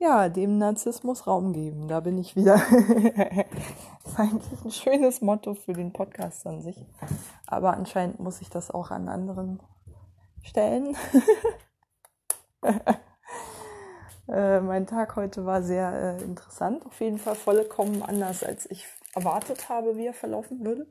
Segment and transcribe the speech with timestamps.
[0.00, 1.86] ja, dem Narzissmus Raum geben.
[1.86, 2.54] Da bin ich wieder.
[4.16, 6.86] eigentlich ein schönes Motto für den Podcast an sich.
[7.46, 9.62] Aber anscheinend muss ich das auch an anderen
[10.42, 10.96] stellen.
[14.28, 16.86] äh, mein Tag heute war sehr äh, interessant.
[16.86, 20.86] Auf jeden Fall vollkommen anders, als ich erwartet habe, wie er verlaufen würde.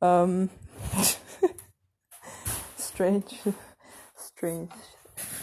[0.00, 0.50] Ähm
[2.78, 3.24] strange,
[4.16, 4.68] strange,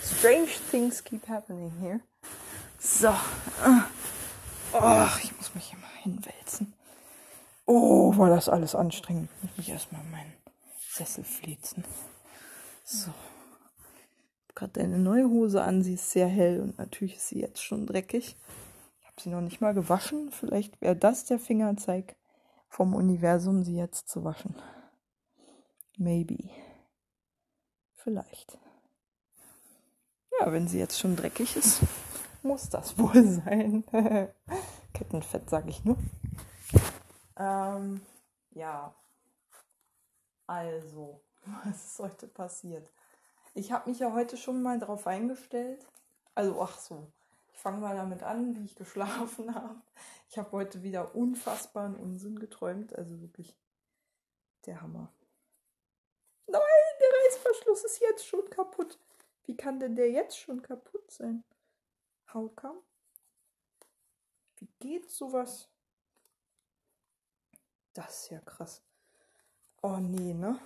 [0.01, 2.01] strange things keep happening here.
[2.97, 3.09] So.
[4.71, 6.73] Oh, ich muss mich hier mal hinwälzen.
[7.65, 9.29] Oh, war das alles anstrengend.
[9.35, 10.33] Ich muss mich erstmal in meinen
[10.91, 11.83] Sessel flitzen.
[12.85, 13.11] So.
[14.53, 15.83] Gerade eine neue Hose an.
[15.83, 18.37] Sie ist sehr hell und natürlich ist sie jetzt schon dreckig.
[19.01, 20.31] Ich habe sie noch nicht mal gewaschen.
[20.31, 22.15] Vielleicht wäre das der Fingerzeig
[22.69, 24.55] vom Universum, sie jetzt zu waschen.
[25.97, 26.49] Maybe.
[27.97, 28.57] Vielleicht.
[30.39, 31.81] Ja, wenn sie jetzt schon dreckig ist
[32.45, 33.83] muss das wohl sein.
[34.93, 35.97] Kettenfett, sage ich nur.
[37.37, 38.01] Ähm,
[38.51, 38.93] ja.
[40.47, 41.19] Also,
[41.63, 42.89] was ist heute passiert?
[43.53, 45.85] Ich habe mich ja heute schon mal darauf eingestellt.
[46.33, 47.11] Also, ach so.
[47.53, 49.75] Ich fange mal damit an, wie ich geschlafen habe.
[50.29, 52.93] Ich habe heute wieder unfassbaren Unsinn geträumt.
[52.93, 53.55] Also wirklich
[54.65, 55.09] der Hammer.
[56.47, 56.61] Nein,
[56.99, 58.99] der Reißverschluss ist jetzt schon kaputt.
[59.45, 61.43] Wie kann denn der jetzt schon kaputt sein?
[62.33, 62.81] How come?
[64.57, 65.69] Wie geht sowas?
[67.93, 68.81] Das ist ja krass.
[69.81, 70.59] Oh nee, ne?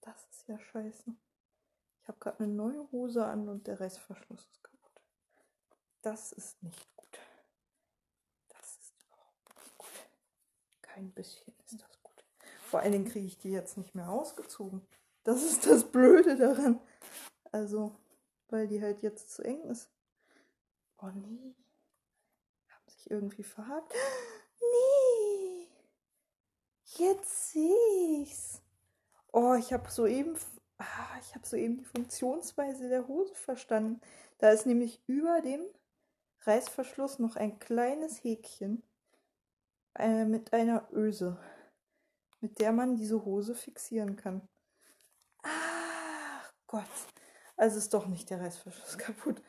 [0.00, 1.14] Das ist ja scheiße.
[2.02, 5.00] Ich habe gerade eine neue Hose an und der Reißverschluss ist kaputt.
[6.02, 7.18] Das ist nicht gut.
[8.48, 10.08] Das ist überhaupt nicht gut.
[10.82, 12.24] Kein bisschen ist das gut.
[12.64, 14.84] Vor allen Dingen kriege ich die jetzt nicht mehr ausgezogen.
[15.22, 16.80] Das ist das Blöde daran.
[17.52, 17.94] Also,
[18.48, 19.88] weil die halt jetzt zu eng ist.
[21.02, 21.56] Oh nee.
[22.68, 23.92] Haben sich irgendwie verhakt.
[24.60, 25.68] Nee.
[26.84, 28.62] Jetzt sehe ich's.
[29.32, 30.38] Oh, ich habe soeben,
[30.78, 34.00] ah, ich habe soeben die Funktionsweise der Hose verstanden.
[34.38, 35.62] Da ist nämlich über dem
[36.42, 38.84] Reißverschluss noch ein kleines Häkchen
[39.98, 41.38] äh, mit einer Öse,
[42.40, 44.48] mit der man diese Hose fixieren kann.
[45.42, 46.86] Ach Gott.
[47.56, 49.42] Also ist doch nicht der Reißverschluss kaputt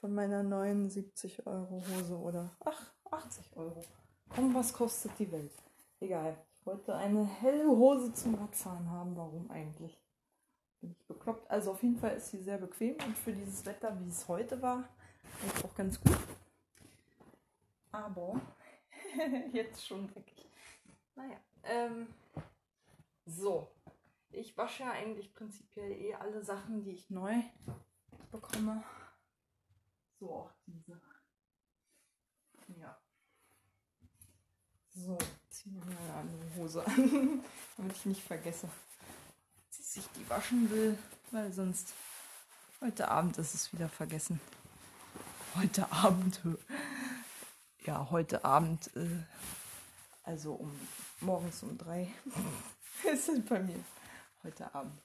[0.00, 3.82] von meiner neuen 70 Euro Hose oder ach, 80 Euro.
[4.30, 5.52] Komm, was kostet die Welt?
[6.00, 6.36] Egal.
[6.54, 9.16] Ich wollte eine helle Hose zum Radfahren haben.
[9.16, 10.00] Warum eigentlich?
[10.80, 11.50] Bin ich bekloppt.
[11.50, 14.60] Also auf jeden Fall ist sie sehr bequem und für dieses Wetter, wie es heute
[14.62, 14.88] war,
[15.46, 16.16] ist auch ganz gut.
[17.92, 18.40] Aber
[19.52, 20.48] jetzt schon dreckig.
[21.14, 21.36] Naja.
[21.64, 22.06] Ähm,
[23.26, 23.68] so.
[24.30, 27.34] Ich wasche ja eigentlich prinzipiell eh alle Sachen, die ich neu
[28.30, 28.82] bekomme.
[30.20, 31.00] So auch diese.
[32.78, 33.00] Ja.
[34.94, 35.16] So,
[35.48, 37.42] zieh mir eine andere Hose an,
[37.78, 38.68] damit ich nicht vergesse,
[39.76, 40.98] dass ich die waschen will,
[41.30, 41.94] weil sonst
[42.82, 44.40] heute Abend ist es wieder vergessen.
[45.56, 46.40] Heute Abend.
[47.86, 49.24] Ja, heute Abend, äh,
[50.22, 50.70] also um
[51.20, 52.12] morgens um drei
[53.10, 53.82] ist es bei mir
[54.44, 55.00] heute Abend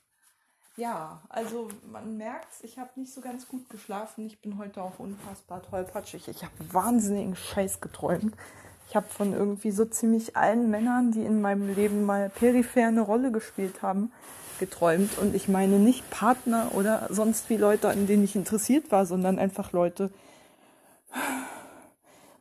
[0.77, 4.25] ja, also man merkt, ich habe nicht so ganz gut geschlafen.
[4.25, 6.27] Ich bin heute auch unfassbar tollpatschig.
[6.27, 8.35] Ich habe wahnsinnigen Scheiß geträumt.
[8.89, 13.01] Ich habe von irgendwie so ziemlich allen Männern, die in meinem Leben mal peripher eine
[13.01, 14.11] Rolle gespielt haben,
[14.59, 15.17] geträumt.
[15.17, 19.39] Und ich meine nicht Partner oder sonst wie Leute, an denen ich interessiert war, sondern
[19.39, 20.11] einfach Leute.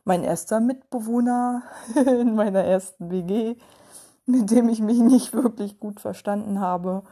[0.03, 1.63] Mein erster Mitbewohner
[1.95, 3.55] in meiner ersten WG,
[4.25, 7.03] mit dem ich mich nicht wirklich gut verstanden habe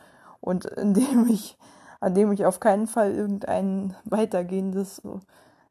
[0.43, 1.57] und indem ich,
[1.99, 5.01] an dem ich auf keinen Fall irgendein weitergehendes,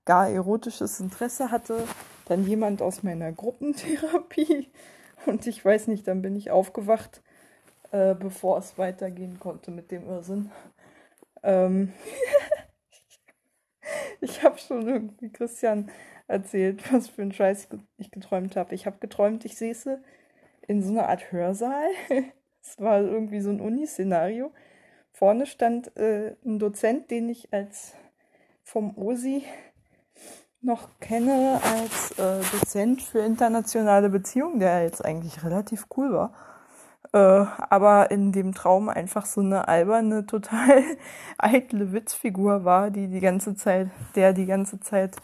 [0.05, 1.85] gar erotisches Interesse hatte,
[2.27, 4.71] dann jemand aus meiner Gruppentherapie
[5.27, 7.23] und ich weiß nicht, dann bin ich aufgewacht,
[7.93, 10.51] äh, bevor es weitergehen konnte mit dem Irrsinn.
[11.43, 11.93] Ähm
[14.21, 15.91] ich habe schon irgendwie Christian
[16.27, 17.69] erzählt, was für ein Scheiß
[17.99, 18.75] ich geträumt habe.
[18.75, 20.03] Ich habe geträumt, ich säße
[20.67, 21.91] in so einer Art Hörsaal
[22.63, 24.53] es war irgendwie so ein Uni-Szenario.
[25.13, 27.95] Vorne stand äh, ein Dozent, den ich als
[28.63, 29.45] vom OSI
[30.63, 36.33] noch kenne als äh, Dozent für internationale Beziehungen, der jetzt eigentlich relativ cool war.
[37.13, 40.83] Äh, aber in dem Traum einfach so eine alberne, total
[41.39, 45.17] eitle Witzfigur war, die die ganze Zeit, der die ganze Zeit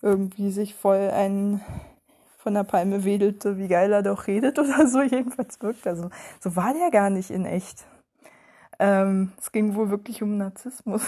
[0.00, 1.60] irgendwie sich voll einen
[2.38, 5.86] von der Palme wedelte, wie geil er doch redet oder so jedenfalls wirkt.
[5.86, 6.08] Also
[6.40, 7.84] so war der gar nicht in echt.
[8.78, 11.02] Ähm, es ging wohl wirklich um Narzissmus.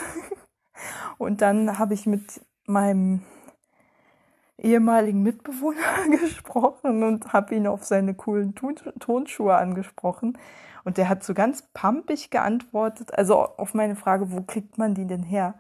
[1.19, 3.23] Und dann habe ich mit meinem
[4.59, 10.39] ehemaligen Mitbewohner gesprochen und habe ihn auf seine coolen Tonschuhe angesprochen.
[10.85, 15.07] Und der hat so ganz pampig geantwortet, also auf meine Frage, wo kriegt man die
[15.07, 15.55] denn her?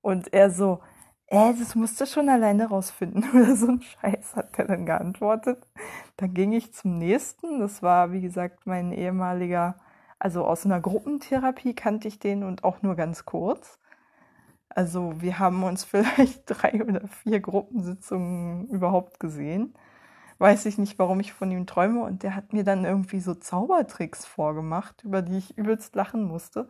[0.00, 0.80] Und er so,
[1.30, 5.66] äh, das musst du schon alleine rausfinden oder so ein Scheiß, hat er dann geantwortet.
[6.16, 7.60] Dann ging ich zum nächsten.
[7.60, 9.76] Das war, wie gesagt, mein ehemaliger,
[10.18, 13.78] also aus einer Gruppentherapie kannte ich den und auch nur ganz kurz.
[14.70, 19.74] Also wir haben uns vielleicht drei oder vier Gruppensitzungen überhaupt gesehen.
[20.38, 22.02] Weiß ich nicht, warum ich von ihm träume.
[22.04, 26.68] Und der hat mir dann irgendwie so Zaubertricks vorgemacht, über die ich übelst lachen musste,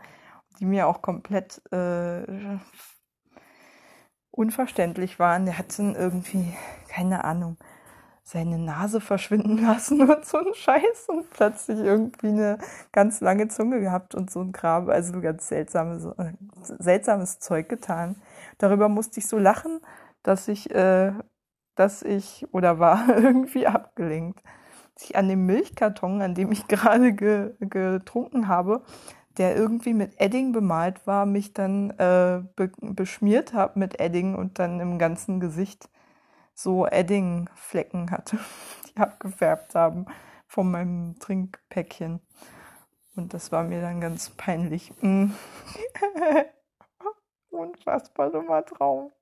[0.58, 2.58] die mir auch komplett äh,
[4.30, 5.46] unverständlich waren.
[5.46, 6.54] Der hat dann irgendwie,
[6.88, 7.56] keine Ahnung,
[8.28, 12.58] seine Nase verschwinden lassen und so ein Scheiß und plötzlich irgendwie eine
[12.92, 14.90] ganz lange Zunge gehabt und so ein Kram.
[14.90, 16.32] Also ganz seltsames, äh,
[16.78, 18.16] seltsames Zeug getan.
[18.58, 19.80] Darüber musste ich so lachen,
[20.22, 21.12] dass ich, äh,
[21.74, 24.42] dass ich oder war irgendwie abgelenkt.
[24.94, 28.82] Dass ich an dem Milchkarton, an dem ich gerade ge, getrunken habe,
[29.38, 34.58] der irgendwie mit Edding bemalt war, mich dann äh, be beschmiert habe mit Edding und
[34.58, 35.88] dann im ganzen Gesicht
[36.54, 38.38] so Edding-Flecken hatte,
[38.88, 40.06] die abgefärbt haben
[40.46, 42.20] von meinem Trinkpäckchen.
[43.14, 44.92] Und das war mir dann ganz peinlich.
[45.02, 45.30] Mm.
[47.50, 49.12] Unfassbar dummer Traum.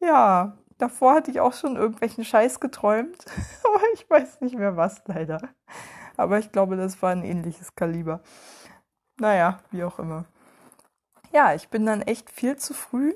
[0.00, 3.24] Ja, davor hatte ich auch schon irgendwelchen Scheiß geträumt,
[3.64, 5.40] aber ich weiß nicht mehr was leider.
[6.16, 8.20] Aber ich glaube, das war ein ähnliches Kaliber.
[9.18, 10.24] Naja, wie auch immer.
[11.32, 13.14] Ja, ich bin dann echt viel zu früh.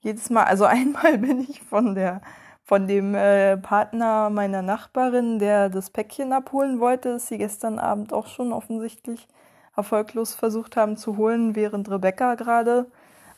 [0.00, 2.20] Jedes Mal, also einmal bin ich von der
[2.66, 8.14] von dem äh, Partner meiner Nachbarin, der das Päckchen abholen wollte, das sie gestern Abend
[8.14, 9.28] auch schon offensichtlich
[9.76, 12.86] erfolglos versucht haben zu holen, während Rebecca gerade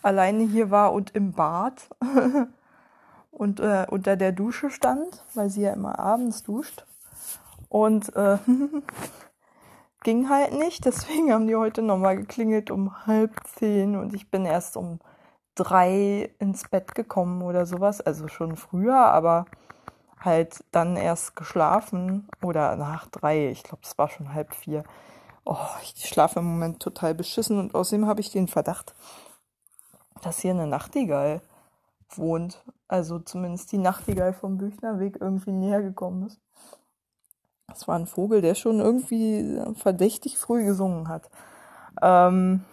[0.00, 1.88] alleine hier war und im Bad
[3.32, 6.84] und äh, unter der Dusche stand, weil sie ja immer abends duscht.
[7.68, 8.38] Und äh,
[10.06, 10.84] ging halt nicht.
[10.86, 15.00] Deswegen haben die heute nochmal geklingelt um halb zehn und ich bin erst um
[15.56, 18.00] drei ins Bett gekommen oder sowas.
[18.00, 19.46] Also schon früher, aber
[20.20, 23.50] halt dann erst geschlafen oder nach drei.
[23.50, 24.84] Ich glaube, es war schon halb vier.
[25.44, 28.94] Oh, ich schlafe im Moment total beschissen und außerdem habe ich den Verdacht,
[30.22, 31.42] dass hier eine Nachtigall
[32.10, 32.64] wohnt.
[32.88, 36.40] Also zumindest die Nachtigall vom Büchnerweg irgendwie näher gekommen ist.
[37.68, 41.30] Das war ein Vogel, der schon irgendwie verdächtig früh gesungen hat.
[42.00, 42.64] Ähm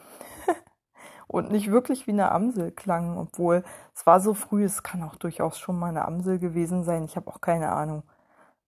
[1.28, 3.64] und nicht wirklich wie eine Amsel klang, obwohl
[3.96, 7.06] es war so früh, es kann auch durchaus schon mal eine Amsel gewesen sein.
[7.06, 8.04] Ich habe auch keine Ahnung,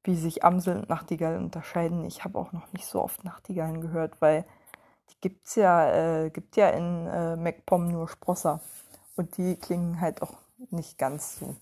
[0.03, 2.05] wie sich Amsel und Nachtigall unterscheiden.
[2.05, 4.45] Ich habe auch noch nicht so oft Nachtigallen gehört, weil
[5.09, 8.61] die gibt's ja, äh, gibt ja in äh, MacPom nur Sprosser.
[9.15, 10.33] Und die klingen halt auch
[10.69, 11.55] nicht ganz so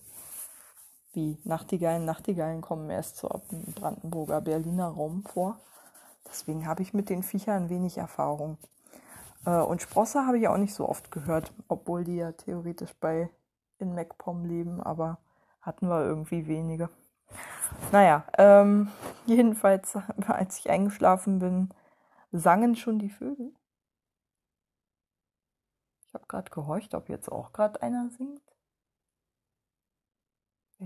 [1.14, 2.04] wie Nachtigallen.
[2.04, 5.58] Nachtigallen kommen erst so ab dem Brandenburger Berliner Raum vor.
[6.26, 8.58] Deswegen habe ich mit den Viechern wenig Erfahrung.
[9.46, 13.30] Äh, und Sprosse habe ich auch nicht so oft gehört, obwohl die ja theoretisch bei
[13.78, 15.18] in MacPom leben, aber
[15.60, 16.88] hatten wir irgendwie wenige.
[17.92, 18.90] Naja, ähm,
[19.26, 19.96] jedenfalls,
[20.26, 21.70] als ich eingeschlafen bin,
[22.32, 23.52] sangen schon die Vögel.
[26.06, 28.53] Ich habe gerade gehorcht, ob jetzt auch gerade einer singt.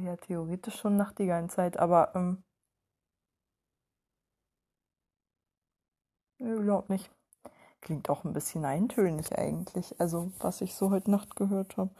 [0.05, 2.43] Ja, theoretisch schon nach der Zeit, aber ähm,
[6.39, 7.11] glaube nicht.
[7.81, 11.91] Klingt auch ein bisschen eintönig eigentlich, also was ich so heute Nacht gehört habe.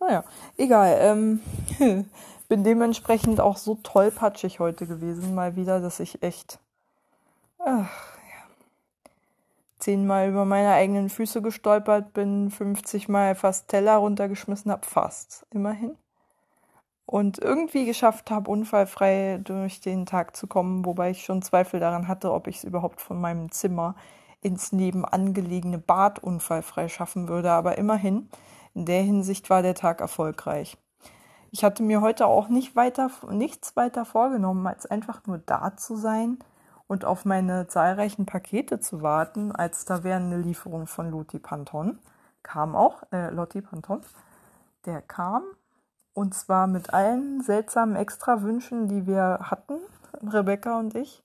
[0.00, 0.24] Naja,
[0.56, 0.96] egal.
[1.00, 1.40] Ähm,
[2.48, 6.60] bin dementsprechend auch so tollpatschig heute gewesen, mal wieder, dass ich echt
[7.58, 8.48] ach, ja,
[9.78, 15.96] zehnmal über meine eigenen Füße gestolpert bin, 50 Mal fast Teller runtergeschmissen habe, fast immerhin
[17.06, 22.08] und irgendwie geschafft habe, unfallfrei durch den Tag zu kommen, wobei ich schon Zweifel daran
[22.08, 23.94] hatte, ob ich es überhaupt von meinem Zimmer
[24.40, 27.50] ins nebenan gelegene Bad unfallfrei schaffen würde.
[27.50, 28.28] Aber immerhin,
[28.74, 30.76] in der Hinsicht war der Tag erfolgreich.
[31.50, 35.96] Ich hatte mir heute auch nicht weiter, nichts weiter vorgenommen, als einfach nur da zu
[35.96, 36.38] sein
[36.88, 41.98] und auf meine zahlreichen Pakete zu warten, als da wäre eine Lieferung von Lotti Panton.
[42.42, 44.00] Kam auch, äh, Lotti Panton.
[44.84, 45.44] Der kam
[46.14, 49.74] und zwar mit allen seltsamen Extrawünschen, die wir hatten,
[50.22, 51.22] Rebecca und ich,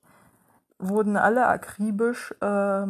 [0.80, 2.88] wurden alle akribisch, äh,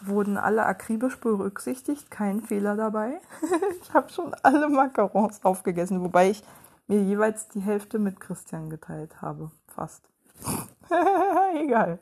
[0.00, 3.20] wurden alle akribisch berücksichtigt, kein Fehler dabei.
[3.82, 6.44] ich habe schon alle Macarons aufgegessen, wobei ich
[6.88, 10.02] mir jeweils die Hälfte mit Christian geteilt habe, fast.
[11.54, 11.98] Egal,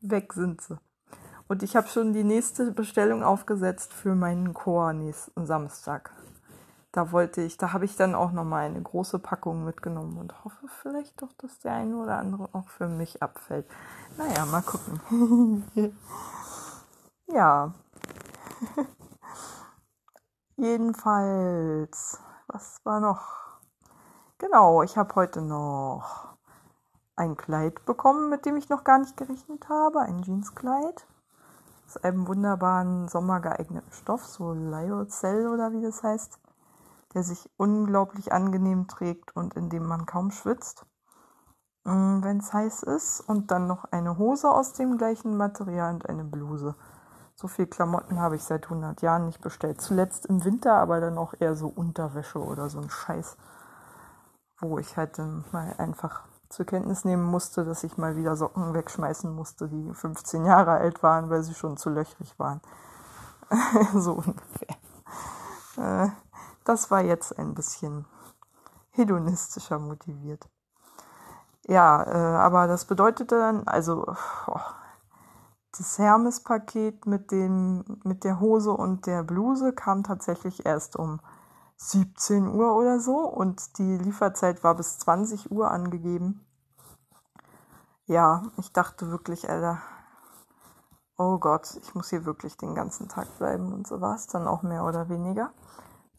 [0.00, 0.78] weg sind sie.
[1.48, 6.10] Und ich habe schon die nächste Bestellung aufgesetzt für meinen Chor nächsten Samstag
[6.92, 10.68] da wollte ich, da habe ich dann auch nochmal eine große Packung mitgenommen und hoffe
[10.82, 13.66] vielleicht doch, dass der eine oder andere auch für mich abfällt.
[14.18, 15.64] Naja, mal gucken.
[17.28, 17.72] ja.
[20.56, 23.42] Jedenfalls, was war noch?
[24.36, 26.36] Genau, ich habe heute noch
[27.16, 31.06] ein Kleid bekommen, mit dem ich noch gar nicht gerechnet habe, ein Jeanskleid
[31.86, 36.38] aus einem wunderbaren sommergeeigneten Stoff, so Lyocell oder wie das heißt,
[37.14, 40.86] der sich unglaublich angenehm trägt und in dem man kaum schwitzt,
[41.84, 43.20] mm, wenn es heiß ist.
[43.20, 46.74] Und dann noch eine Hose aus dem gleichen Material und eine Bluse.
[47.34, 49.80] So viel Klamotten habe ich seit 100 Jahren nicht bestellt.
[49.80, 53.36] Zuletzt im Winter, aber dann auch eher so Unterwäsche oder so ein Scheiß,
[54.60, 58.74] wo ich halt dann mal einfach zur Kenntnis nehmen musste, dass ich mal wieder Socken
[58.74, 62.60] wegschmeißen musste, die 15 Jahre alt waren, weil sie schon zu löchrig waren.
[63.94, 64.76] so ungefähr.
[65.78, 66.10] Äh,
[66.64, 68.06] das war jetzt ein bisschen
[68.90, 70.48] hedonistischer motiviert.
[71.66, 74.14] Ja, äh, aber das bedeutete dann, also
[74.46, 74.60] oh,
[75.76, 81.20] das Hermes-Paket mit, mit der Hose und der Bluse kam tatsächlich erst um
[81.76, 86.44] 17 Uhr oder so und die Lieferzeit war bis 20 Uhr angegeben.
[88.06, 89.78] Ja, ich dachte wirklich, Alter,
[91.16, 94.46] oh Gott, ich muss hier wirklich den ganzen Tag bleiben und so war es dann
[94.46, 95.52] auch mehr oder weniger.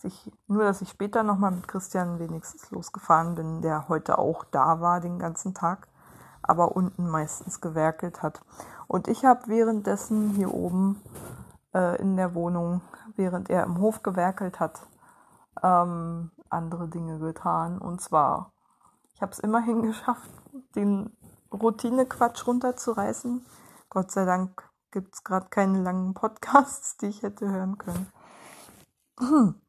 [0.06, 4.82] Ich, nur, dass ich später nochmal mit Christian wenigstens losgefahren bin, der heute auch da
[4.82, 5.88] war den ganzen Tag,
[6.42, 8.42] aber unten meistens gewerkelt hat.
[8.88, 11.02] Und ich habe währenddessen hier oben
[11.74, 12.82] äh, in der Wohnung,
[13.16, 14.86] während er im Hof gewerkelt hat,
[15.64, 17.78] ähm, andere Dinge getan.
[17.78, 18.52] Und zwar,
[19.14, 20.30] ich habe es immerhin geschafft,
[20.76, 21.16] den
[21.50, 23.46] Routinequatsch runterzureißen.
[23.90, 28.12] Gott sei Dank gibt es gerade keine langen Podcasts, die ich hätte hören können.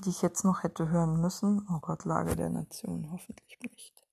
[0.00, 1.66] Die ich jetzt noch hätte hören müssen.
[1.70, 4.04] Oh Gott, Lage der Nation, hoffentlich nicht.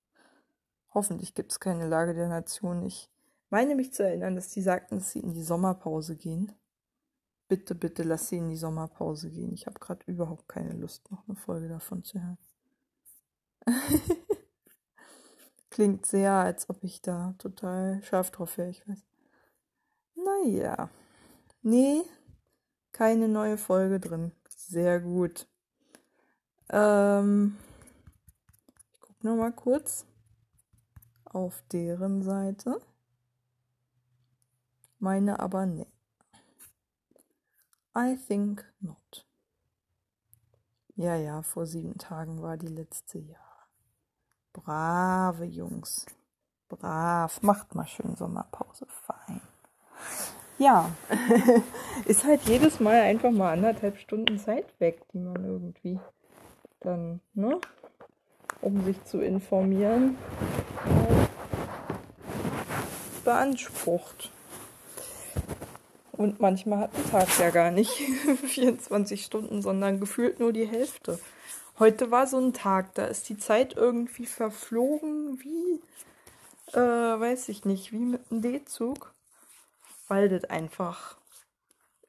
[0.92, 2.84] Hoffentlich gibt es keine Lage der Nation.
[2.84, 3.10] Ich
[3.48, 6.52] meine mich zu erinnern, dass die sagten, dass sie in die Sommerpause gehen.
[7.48, 9.52] Bitte, bitte lass sie in die Sommerpause gehen.
[9.52, 12.38] Ich habe gerade überhaupt keine Lust, noch eine Folge davon zu hören.
[15.70, 19.04] Klingt sehr, als ob ich da total scharf drauf wäre, ich weiß.
[20.14, 20.90] Naja.
[21.62, 22.02] Nee,
[22.92, 24.32] keine neue Folge drin.
[24.48, 25.49] Sehr gut.
[26.70, 27.56] Ähm,
[28.92, 30.06] ich gucke nochmal kurz
[31.24, 32.80] auf deren Seite.
[34.98, 35.90] Meine aber nicht.
[37.96, 39.26] I think not.
[40.94, 43.68] Ja, ja, vor sieben Tagen war die letzte Jahr.
[44.52, 46.06] Brave Jungs.
[46.68, 47.42] Brav.
[47.42, 48.86] Macht mal schön Sommerpause.
[48.86, 49.40] Fein.
[50.58, 50.90] Ja,
[52.04, 55.98] ist halt jedes Mal einfach mal anderthalb Stunden Zeit weg, die man irgendwie
[56.80, 57.60] dann, ne,
[58.60, 60.16] um sich zu informieren,
[63.24, 64.30] beansprucht.
[66.12, 67.90] Und manchmal hat ein Tag ja gar nicht
[68.46, 71.18] 24 Stunden, sondern gefühlt nur die Hälfte.
[71.78, 75.80] Heute war so ein Tag, da ist die Zeit irgendwie verflogen wie,
[76.76, 79.14] äh, weiß ich nicht, wie mit einem D-Zug,
[80.28, 81.19] das einfach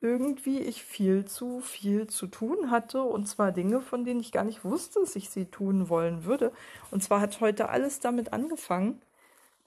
[0.01, 4.43] irgendwie ich viel zu viel zu tun hatte und zwar Dinge, von denen ich gar
[4.43, 6.51] nicht wusste, dass ich sie tun wollen würde.
[6.89, 8.99] Und zwar hat heute alles damit angefangen,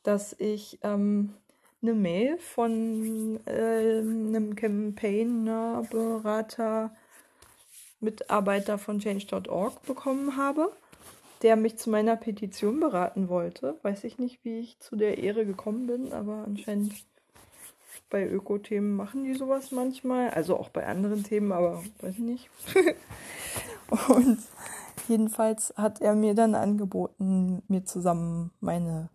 [0.03, 1.35] dass ich ähm,
[1.83, 6.91] eine Mail von äh, einem Campaigner-Berater,
[8.01, 10.73] Mitarbeiter von Change.org bekommen habe,
[11.43, 13.79] der mich zu meiner Petition beraten wollte.
[13.83, 16.93] Weiß ich nicht, wie ich zu der Ehre gekommen bin, aber anscheinend
[18.11, 20.31] bei Öko-Themen machen die sowas manchmal.
[20.31, 22.51] Also auch bei anderen Themen, aber weiß ich nicht.
[24.09, 24.39] Und
[25.09, 29.09] jedenfalls hat er mir dann angeboten, mir zusammen meine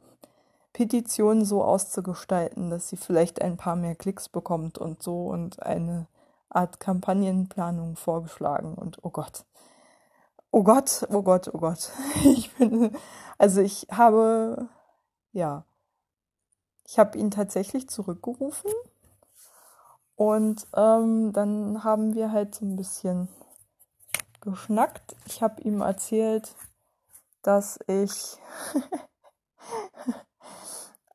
[0.73, 6.07] Petition so auszugestalten, dass sie vielleicht ein paar mehr Klicks bekommt und so und eine
[6.49, 9.45] Art Kampagnenplanung vorgeschlagen und oh Gott.
[10.51, 11.91] Oh Gott, oh Gott, oh Gott.
[12.23, 12.91] Ich bin,
[13.37, 14.69] also ich habe,
[15.31, 15.65] ja,
[16.89, 18.71] ich habe ihn tatsächlich zurückgerufen.
[20.15, 23.29] Und ähm, dann haben wir halt so ein bisschen
[24.41, 25.15] geschnackt.
[25.27, 26.55] Ich habe ihm erzählt,
[27.43, 28.37] dass ich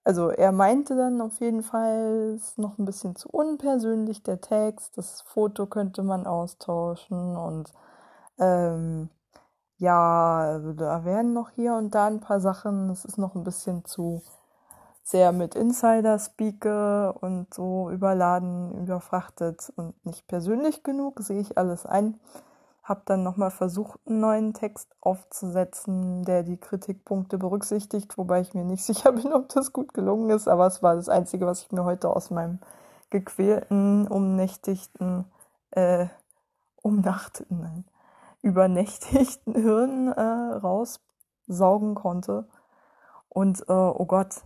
[0.04, 4.40] also er meinte dann auf jeden Fall, es ist noch ein bisschen zu unpersönlich, der
[4.40, 7.72] Text, das Foto könnte man austauschen und
[8.38, 9.10] ähm,
[9.78, 13.84] ja, da werden noch hier und da ein paar Sachen, es ist noch ein bisschen
[13.84, 14.22] zu
[15.04, 22.18] sehr mit Insider-Speaker und so überladen, überfrachtet und nicht persönlich genug, sehe ich alles ein.
[22.82, 28.64] habe dann nochmal versucht, einen neuen Text aufzusetzen, der die Kritikpunkte berücksichtigt, wobei ich mir
[28.64, 31.72] nicht sicher bin, ob das gut gelungen ist, aber es war das Einzige, was ich
[31.72, 32.58] mir heute aus meinem
[33.10, 35.26] gequälten, umnächtigten,
[35.70, 36.06] äh,
[36.82, 37.84] umnachteten, nein,
[38.42, 42.48] übernächtigten Hirn äh, raussaugen konnte.
[43.28, 44.42] Und äh, oh Gott,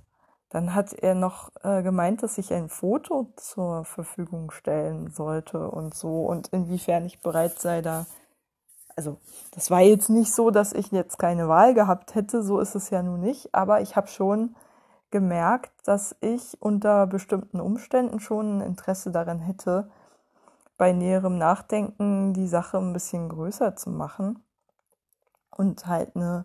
[0.50, 5.95] dann hat er noch äh, gemeint, dass ich ein Foto zur Verfügung stellen sollte und
[5.95, 8.07] so und inwiefern ich bereit sei, da.
[8.97, 9.19] Also,
[9.52, 12.90] das war jetzt nicht so, dass ich jetzt keine Wahl gehabt hätte, so ist es
[12.90, 14.57] ja nun nicht, aber ich habe schon
[15.11, 19.90] gemerkt, dass ich unter bestimmten Umständen schon ein Interesse daran hätte,
[20.76, 24.43] bei näherem Nachdenken die Sache ein bisschen größer zu machen
[25.50, 26.45] und halt eine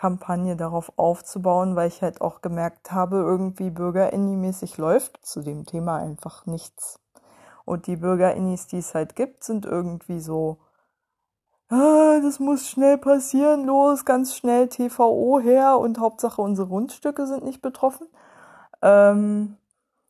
[0.00, 5.98] Kampagne darauf aufzubauen, weil ich halt auch gemerkt habe, irgendwie Bürgerinni-mäßig läuft zu dem Thema
[5.98, 6.98] einfach nichts.
[7.66, 10.56] Und die Bürgerinnis, die es halt gibt, sind irgendwie so,
[11.68, 17.44] ah, das muss schnell passieren, los, ganz schnell TVO her und Hauptsache unsere Rundstücke sind
[17.44, 18.06] nicht betroffen.
[18.80, 19.58] Ähm,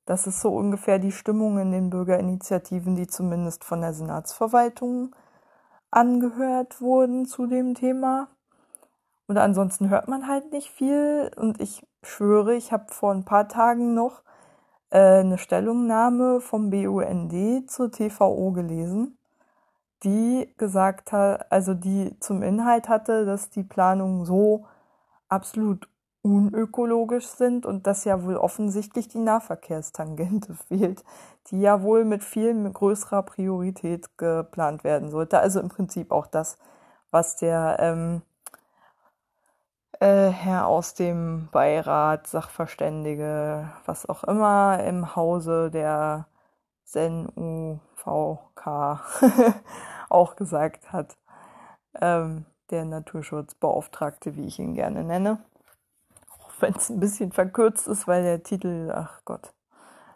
[0.07, 5.17] das ist so ungefähr die Stimmung in den Bürgerinitiativen, die zumindest von der Senatsverwaltung
[5.91, 8.29] angehört wurden zu dem Thema.
[9.31, 11.31] Und ansonsten hört man halt nicht viel.
[11.37, 14.25] Und ich schwöre, ich habe vor ein paar Tagen noch
[14.91, 19.19] äh, eine Stellungnahme vom BUND zur TVO gelesen,
[20.03, 24.67] die gesagt hat, also die zum Inhalt hatte, dass die Planungen so
[25.29, 25.89] absolut
[26.23, 31.05] unökologisch sind und dass ja wohl offensichtlich die Nahverkehrstangente fehlt,
[31.53, 35.39] die ja wohl mit viel größerer Priorität geplant werden sollte.
[35.39, 36.59] Also im Prinzip auch das,
[37.13, 38.23] was der ähm,
[40.01, 46.27] äh, Herr aus dem Beirat, Sachverständige, was auch immer im Hause der
[46.85, 48.67] SEN-UVK
[50.09, 51.17] auch gesagt hat.
[52.01, 55.39] Ähm, der Naturschutzbeauftragte, wie ich ihn gerne nenne.
[56.39, 59.53] Auch wenn es ein bisschen verkürzt ist, weil der Titel, ach Gott.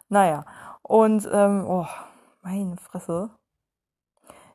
[0.09, 0.45] Naja,
[0.81, 1.87] und, ähm, oh,
[2.41, 3.29] meine Fresse.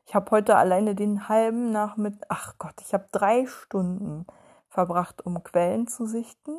[0.05, 4.25] Ich habe heute alleine den halben Nachmittag, ach Gott, ich habe drei Stunden
[4.71, 6.57] verbracht, um Quellen zu sichten.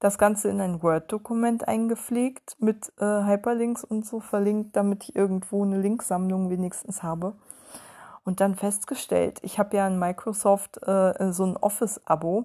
[0.00, 5.64] Das Ganze in ein Word-Dokument eingepflegt mit äh, Hyperlinks und so verlinkt, damit ich irgendwo
[5.64, 7.34] eine Linksammlung wenigstens habe.
[8.24, 12.44] Und dann festgestellt, ich habe ja in Microsoft äh, so ein Office-Abo,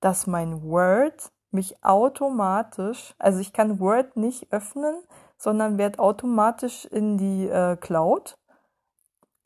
[0.00, 4.96] dass mein Word mich automatisch, also ich kann Word nicht öffnen,
[5.38, 8.36] sondern werde automatisch in die äh, Cloud,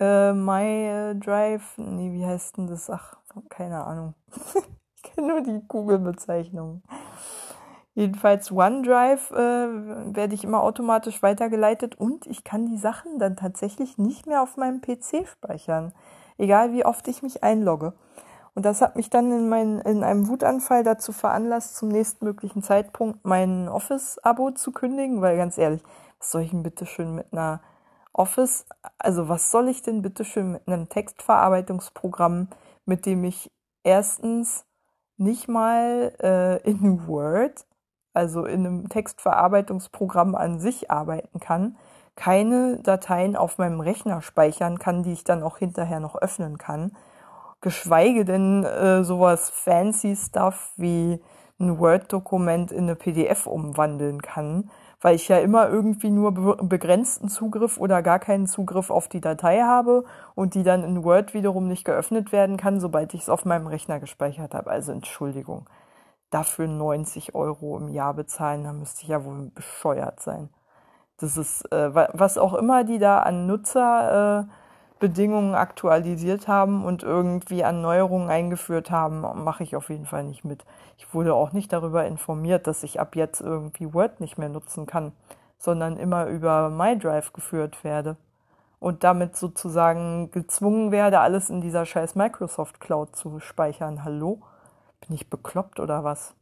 [0.00, 2.88] äh, My Drive, nee, wie heißt denn das?
[2.88, 4.14] Ach, keine Ahnung.
[4.97, 6.83] ich kenne nur die Google-Bezeichnung.
[7.95, 13.99] Jedenfalls OneDrive äh, werde ich immer automatisch weitergeleitet und ich kann die Sachen dann tatsächlich
[13.99, 15.93] nicht mehr auf meinem PC speichern.
[16.38, 17.93] Egal wie oft ich mich einlogge.
[18.55, 23.25] Und das hat mich dann in, mein, in einem Wutanfall dazu veranlasst, zum nächstmöglichen Zeitpunkt
[23.25, 25.83] mein Office-Abo zu kündigen, weil ganz ehrlich,
[26.19, 27.61] was soll ich denn bitte schön mit einer
[28.12, 28.66] Office,
[28.99, 32.49] also was soll ich denn bitte schön mit einem Textverarbeitungsprogramm
[32.90, 33.48] mit dem ich
[33.85, 34.66] erstens
[35.16, 37.64] nicht mal äh, in Word,
[38.12, 41.76] also in einem Textverarbeitungsprogramm an sich arbeiten kann,
[42.16, 46.96] keine Dateien auf meinem Rechner speichern kann, die ich dann auch hinterher noch öffnen kann,
[47.61, 51.22] geschweige denn äh, sowas fancy Stuff wie
[51.61, 54.68] ein Word-Dokument in eine PDF umwandeln kann,
[55.00, 59.60] weil ich ja immer irgendwie nur begrenzten Zugriff oder gar keinen Zugriff auf die Datei
[59.60, 63.44] habe und die dann in Word wiederum nicht geöffnet werden kann, sobald ich es auf
[63.44, 64.70] meinem Rechner gespeichert habe.
[64.70, 65.68] Also Entschuldigung,
[66.30, 70.50] dafür 90 Euro im Jahr bezahlen, da müsste ich ja wohl bescheuert sein.
[71.18, 74.52] Das ist, äh, was auch immer die da an Nutzer äh,
[75.00, 80.44] Bedingungen aktualisiert haben und irgendwie an Neuerungen eingeführt haben, mache ich auf jeden Fall nicht
[80.44, 80.64] mit.
[80.98, 84.86] Ich wurde auch nicht darüber informiert, dass ich ab jetzt irgendwie Word nicht mehr nutzen
[84.86, 85.12] kann,
[85.58, 88.16] sondern immer über MyDrive geführt werde
[88.78, 94.04] und damit sozusagen gezwungen werde, alles in dieser scheiß Microsoft Cloud zu speichern.
[94.04, 94.40] Hallo?
[95.06, 96.34] Bin ich bekloppt oder was?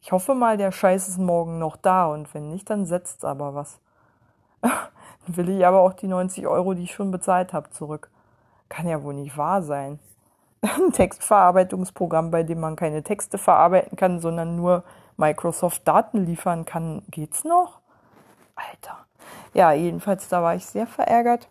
[0.00, 3.54] Ich hoffe mal, der Scheiß ist morgen noch da und wenn nicht, dann setzt's aber
[3.54, 3.80] was.
[5.26, 8.10] Will ich aber auch die 90 Euro, die ich schon bezahlt habe, zurück.
[8.68, 9.98] Kann ja wohl nicht wahr sein.
[10.62, 14.84] Ein Textverarbeitungsprogramm, bei dem man keine Texte verarbeiten kann, sondern nur
[15.16, 17.02] Microsoft Daten liefern kann.
[17.10, 17.80] Geht's noch?
[18.56, 18.98] Alter.
[19.52, 21.48] Ja, jedenfalls, da war ich sehr verärgert.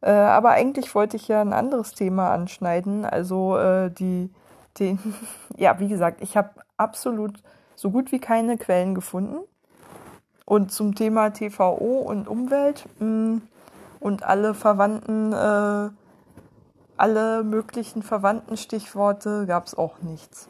[0.00, 3.04] Äh, aber eigentlich wollte ich ja ein anderes Thema anschneiden.
[3.04, 4.32] Also äh, die,
[4.78, 4.98] den,
[5.56, 7.42] ja, wie gesagt, ich habe absolut
[7.76, 9.38] so gut wie keine Quellen gefunden
[10.44, 13.42] und zum Thema TVO und Umwelt mh, mm,
[14.00, 15.90] und alle verwandten äh,
[16.96, 20.48] alle möglichen verwandten Stichworte gab es auch nichts.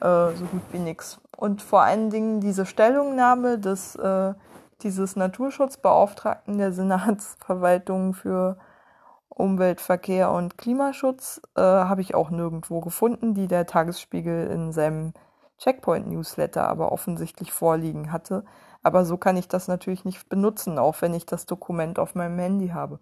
[0.00, 1.20] Äh, so gut wie nichts.
[1.36, 4.34] Und vor allen Dingen diese Stellungnahme des äh,
[4.82, 8.58] dieses Naturschutzbeauftragten der Senatsverwaltung für
[9.28, 15.12] Umwelt, Verkehr und Klimaschutz äh, habe ich auch nirgendwo gefunden, die der Tagesspiegel in seinem
[15.58, 18.44] Checkpoint-Newsletter aber offensichtlich vorliegen hatte.
[18.84, 22.38] Aber so kann ich das natürlich nicht benutzen, auch wenn ich das Dokument auf meinem
[22.38, 23.00] Handy habe.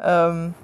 [0.00, 0.54] Ähm,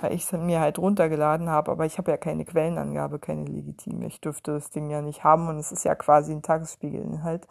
[0.00, 4.06] weil ich es mir halt runtergeladen habe, aber ich habe ja keine Quellenangabe, keine legitime.
[4.06, 7.48] Ich dürfte das Ding ja nicht haben und es ist ja quasi ein Tagesspiegelinhalt.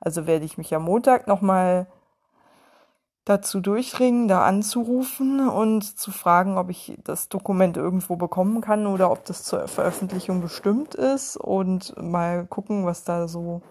[0.00, 1.86] Also werde ich mich am Montag nochmal
[3.24, 9.10] dazu durchringen, da anzurufen und zu fragen, ob ich das Dokument irgendwo bekommen kann oder
[9.10, 13.62] ob das zur Veröffentlichung bestimmt ist und mal gucken, was da so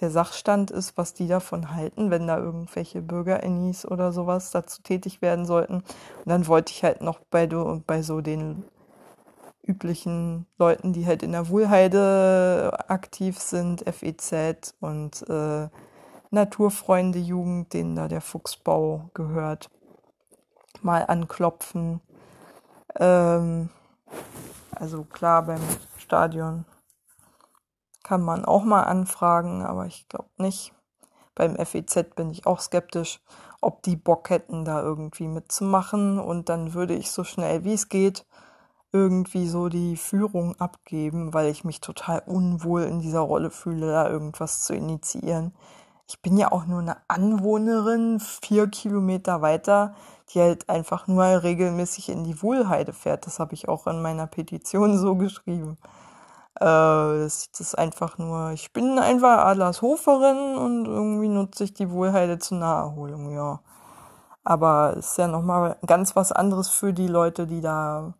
[0.00, 5.22] der Sachstand ist, was die davon halten, wenn da irgendwelche Bürgerinnis oder sowas dazu tätig
[5.22, 5.74] werden sollten.
[5.74, 5.84] Und
[6.26, 8.64] dann wollte ich halt noch bei, bei so den
[9.62, 15.68] üblichen Leuten, die halt in der Wohlheide aktiv sind, FEZ und äh,
[16.30, 19.70] Naturfreunde Jugend, denen da der Fuchsbau gehört,
[20.82, 22.00] mal anklopfen.
[22.98, 23.70] Ähm,
[24.74, 25.60] also klar, beim
[25.98, 26.64] Stadion
[28.08, 30.72] kann man auch mal anfragen, aber ich glaube nicht.
[31.34, 33.20] Beim FEZ bin ich auch skeptisch,
[33.60, 36.18] ob die Bock hätten, da irgendwie mitzumachen.
[36.18, 38.24] Und dann würde ich so schnell wie es geht
[38.90, 44.08] irgendwie so die Führung abgeben, weil ich mich total unwohl in dieser Rolle fühle, da
[44.08, 45.52] irgendwas zu initiieren.
[46.08, 49.94] Ich bin ja auch nur eine Anwohnerin vier Kilometer weiter,
[50.30, 53.26] die halt einfach nur regelmäßig in die Wohlheide fährt.
[53.26, 55.76] Das habe ich auch in meiner Petition so geschrieben.
[56.60, 56.64] Äh,
[57.22, 62.58] das ist einfach nur, ich bin einfach Adlershoferin und irgendwie nutze ich die Wohlheide zur
[62.58, 63.60] Naherholung, ja.
[64.44, 68.14] Aber ist ja nochmal ganz was anderes für die Leute, die da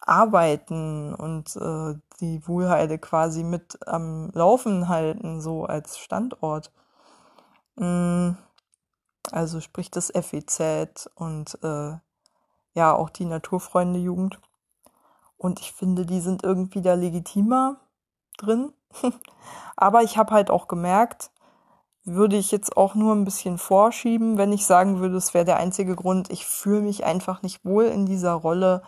[0.00, 6.72] arbeiten und äh, die Wohlheide quasi mit am Laufen halten, so als Standort.
[7.76, 8.30] Mm,
[9.30, 11.96] also sprich das FEZ und äh,
[12.74, 14.40] ja auch die Naturfreunde Jugend.
[15.38, 17.76] Und ich finde, die sind irgendwie da legitimer
[18.36, 18.72] drin.
[19.76, 21.30] Aber ich habe halt auch gemerkt,
[22.04, 25.58] würde ich jetzt auch nur ein bisschen vorschieben, wenn ich sagen würde, es wäre der
[25.58, 28.82] einzige Grund, ich fühle mich einfach nicht wohl in dieser Rolle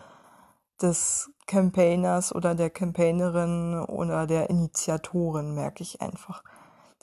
[0.81, 6.43] des Campaigners oder der Campaignerin oder der Initiatorin, merke ich einfach.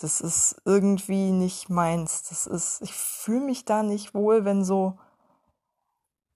[0.01, 2.29] Das ist irgendwie nicht meins.
[2.29, 4.99] Das ist, ich fühle mich da nicht wohl, wenn so,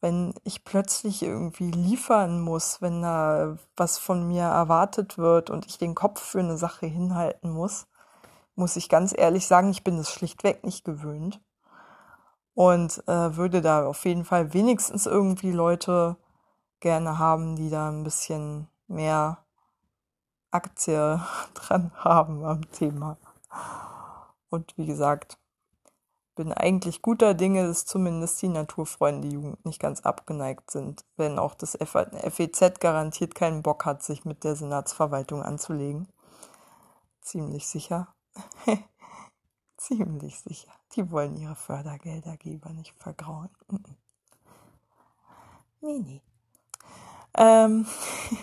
[0.02, 5.78] wenn ich plötzlich irgendwie liefern muss, wenn da was von mir erwartet wird und ich
[5.78, 7.86] den Kopf für eine Sache hinhalten muss,
[8.56, 11.40] muss ich ganz ehrlich sagen, ich bin es schlichtweg nicht gewöhnt.
[12.54, 16.16] Und äh, würde da auf jeden Fall wenigstens irgendwie Leute
[16.80, 19.38] gerne haben, die da ein bisschen mehr
[20.50, 21.22] Aktie
[21.54, 23.18] dran haben am Thema.
[24.50, 25.38] Und wie gesagt,
[26.42, 31.55] bin eigentlich guter Dinge, dass zumindest die Naturfreunde Jugend nicht ganz abgeneigt sind, wenn auch
[31.55, 36.09] das FEZ garantiert keinen Bock hat, sich mit der Senatsverwaltung anzulegen.
[37.20, 38.12] Ziemlich sicher.
[39.76, 40.72] Ziemlich sicher.
[40.96, 43.50] Die wollen ihre Fördergeldergeber nicht vergrauen.
[45.81, 46.22] Nee, nee.
[47.35, 47.87] Ähm,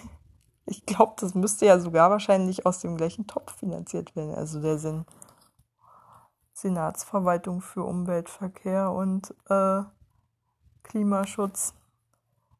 [0.66, 4.36] ich glaube, das müsste ja sogar wahrscheinlich aus dem gleichen Topf finanziert werden.
[4.36, 5.06] Also der Sinn
[6.62, 9.82] Senatsverwaltung für Umwelt, Verkehr und äh,
[10.84, 11.74] Klimaschutz.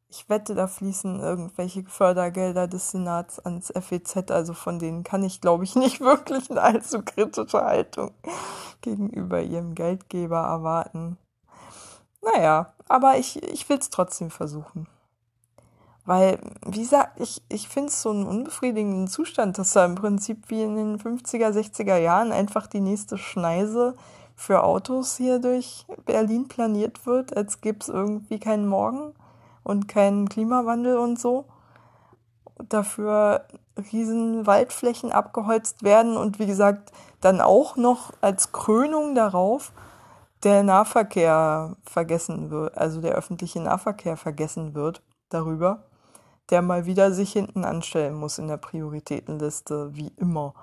[0.08, 5.40] Ich wette, da fließen irgendwelche Fördergelder des Senats ans FEZ, also von denen kann ich,
[5.42, 8.12] glaube ich, nicht wirklich eine allzu kritische Haltung
[8.82, 11.18] gegenüber ihrem Geldgeber erwarten.
[12.22, 14.88] Naja, aber ich, ich will es trotzdem versuchen.
[16.10, 20.50] Weil, wie gesagt, ich, ich finde es so einen unbefriedigenden Zustand, dass da im Prinzip
[20.50, 23.96] wie in den 50er, 60er Jahren einfach die nächste Schneise
[24.36, 29.14] für Autos hier durch Berlin planiert wird, als gäbe es irgendwie keinen Morgen
[29.62, 31.46] und keinen Klimawandel und so.
[32.58, 33.46] Dafür
[33.94, 36.92] riesen Waldflächen abgeholzt werden und wie gesagt,
[37.22, 39.74] dann auch noch als Krönung darauf
[40.42, 45.84] der Nahverkehr vergessen wird, also der öffentliche Nahverkehr vergessen wird darüber
[46.50, 50.54] der mal wieder sich hinten anstellen muss in der Prioritätenliste, wie immer.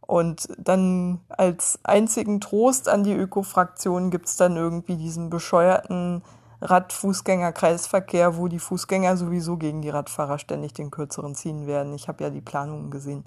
[0.00, 6.22] Und dann als einzigen Trost an die Öko-Fraktion gibt's dann irgendwie diesen bescheuerten
[6.62, 11.94] Rad-Fußgänger-Kreisverkehr, wo die Fußgänger sowieso gegen die Radfahrer ständig den kürzeren ziehen werden.
[11.94, 13.24] Ich habe ja die Planungen gesehen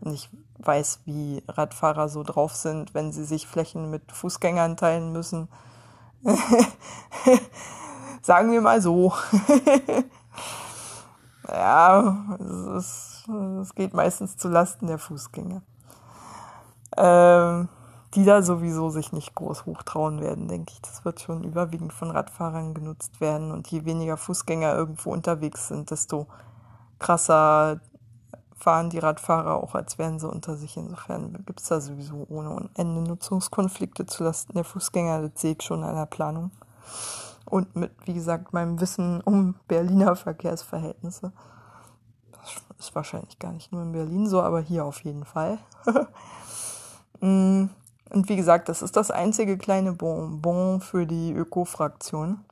[0.00, 0.28] und ich
[0.58, 5.48] weiß, wie Radfahrer so drauf sind, wenn sie sich Flächen mit Fußgängern teilen müssen.
[8.22, 9.12] Sagen wir mal so.
[11.48, 13.28] ja, es, ist,
[13.62, 15.62] es geht meistens zu Lasten der Fußgänger.
[16.96, 17.68] Ähm,
[18.14, 20.80] die da sowieso sich nicht groß hochtrauen werden, denke ich.
[20.80, 23.52] Das wird schon überwiegend von Radfahrern genutzt werden.
[23.52, 26.26] Und je weniger Fußgänger irgendwo unterwegs sind, desto
[26.98, 27.80] krasser
[28.56, 30.78] fahren die Radfahrer auch, als wären sie unter sich.
[30.78, 35.28] Insofern gibt es da sowieso ohne Ende Nutzungskonflikte zulasten der Fußgänger.
[35.28, 36.52] Das sehe ich schon in einer Planung.
[37.46, 41.32] Und mit, wie gesagt, meinem Wissen um Berliner Verkehrsverhältnisse.
[42.32, 45.58] Das ist wahrscheinlich gar nicht nur in Berlin so, aber hier auf jeden Fall.
[47.20, 47.70] Mm,
[48.10, 52.44] und wie gesagt, das ist das einzige kleine Bonbon für die Öko-Fraktion,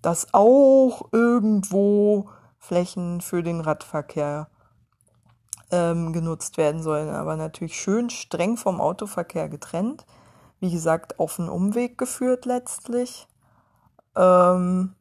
[0.00, 4.48] dass auch irgendwo Flächen für den Radverkehr
[5.70, 10.06] ähm, genutzt werden sollen, aber natürlich schön streng vom Autoverkehr getrennt.
[10.60, 13.26] Wie gesagt, auf einen Umweg geführt letztlich.
[14.16, 14.94] Ähm,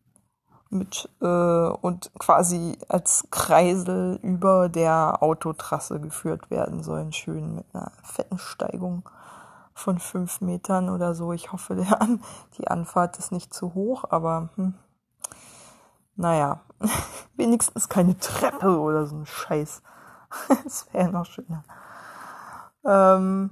[0.72, 7.92] mit, äh, und quasi als Kreisel über der Autotrasse geführt werden sollen, schön mit einer
[8.04, 9.04] fetten Steigung
[9.74, 11.34] von fünf Metern oder so.
[11.34, 12.22] Ich hoffe, der An
[12.58, 14.76] die Anfahrt ist nicht zu hoch, aber hm,
[16.16, 16.62] naja,
[17.36, 19.82] wenigstens keine Treppe oder so ein Scheiß.
[20.64, 21.64] das wäre noch schöner.
[22.86, 23.52] Ähm,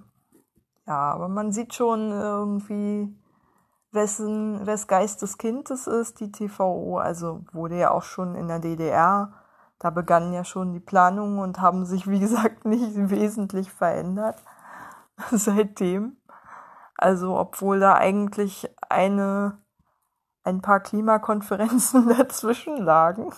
[0.88, 3.14] ja, aber man sieht schon irgendwie,
[3.92, 6.98] wessen, wes Geistes Kind es ist, die TVO.
[6.98, 9.34] Also wurde ja auch schon in der DDR.
[9.80, 14.38] Da begannen ja schon die Planungen und haben sich, wie gesagt, nicht wesentlich verändert
[15.32, 16.18] seitdem.
[16.96, 19.58] Also, obwohl da eigentlich eine,
[20.44, 23.34] ein paar Klimakonferenzen dazwischen lagen.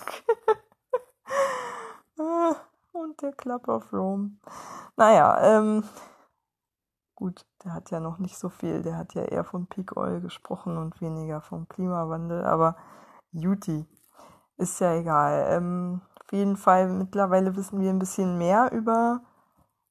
[2.91, 4.31] und der Club of Rome.
[4.95, 5.83] Naja, ähm,
[7.15, 10.21] gut, der hat ja noch nicht so viel, der hat ja eher von Peak Oil
[10.21, 12.75] gesprochen und weniger vom Klimawandel, aber
[13.31, 13.85] Juti,
[14.57, 15.47] ist ja egal.
[15.49, 19.21] Ähm, auf jeden Fall, mittlerweile wissen wir ein bisschen mehr über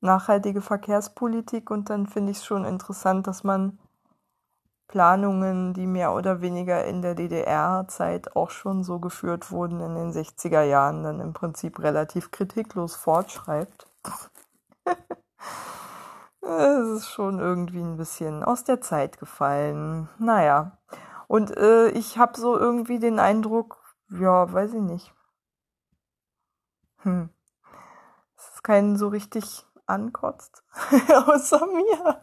[0.00, 3.78] nachhaltige Verkehrspolitik und dann finde ich es schon interessant, dass man
[4.88, 10.12] Planungen, die mehr oder weniger in der DDR-Zeit auch schon so geführt wurden in den
[10.12, 13.86] 60er Jahren, dann im Prinzip relativ kritiklos fortschreibt.
[16.42, 20.08] Es ist schon irgendwie ein bisschen aus der Zeit gefallen.
[20.18, 20.78] Naja.
[21.28, 25.14] Und äh, ich habe so irgendwie den Eindruck, ja, weiß ich nicht.
[27.02, 27.30] Hm.
[28.36, 30.64] Es ist keinen so richtig ankotzt.
[31.26, 32.22] Außer mir.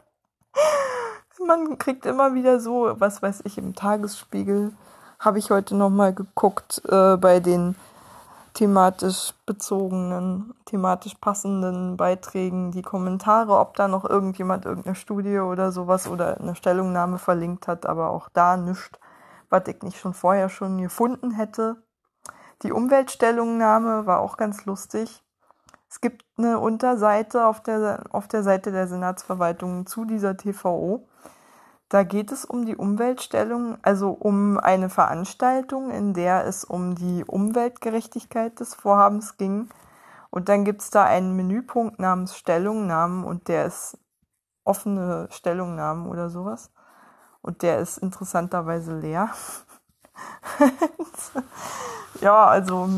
[1.45, 4.75] Man kriegt immer wieder so, was weiß ich, im Tagesspiegel
[5.19, 7.75] habe ich heute nochmal geguckt äh, bei den
[8.57, 16.07] thematisch bezogenen, thematisch passenden Beiträgen, die Kommentare, ob da noch irgendjemand irgendeine Studie oder sowas
[16.07, 18.97] oder eine Stellungnahme verlinkt hat, aber auch da nichts,
[19.51, 21.83] was ich nicht schon vorher schon gefunden hätte.
[22.63, 25.23] Die Umweltstellungnahme war auch ganz lustig.
[25.87, 31.07] Es gibt eine Unterseite auf der, auf der Seite der Senatsverwaltung zu dieser TVO.
[31.89, 37.23] Da geht es um die Umweltstellung, also um eine Veranstaltung, in der es um die
[37.23, 39.69] Umweltgerechtigkeit des Vorhabens ging.
[40.29, 43.97] Und dann gibt es da einen Menüpunkt namens Stellungnahmen und der ist
[44.65, 46.71] offene Stellungnahmen oder sowas.
[47.41, 49.29] Und der ist interessanterweise leer.
[52.19, 52.89] ja, also,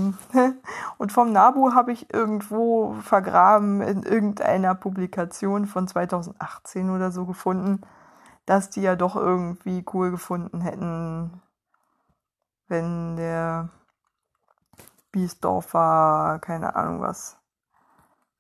[0.98, 7.84] und vom NABU habe ich irgendwo vergraben in irgendeiner Publikation von 2018 oder so gefunden
[8.50, 11.40] dass die ja doch irgendwie cool gefunden hätten,
[12.68, 13.70] wenn der
[15.12, 17.38] Biesdorfer, keine Ahnung was,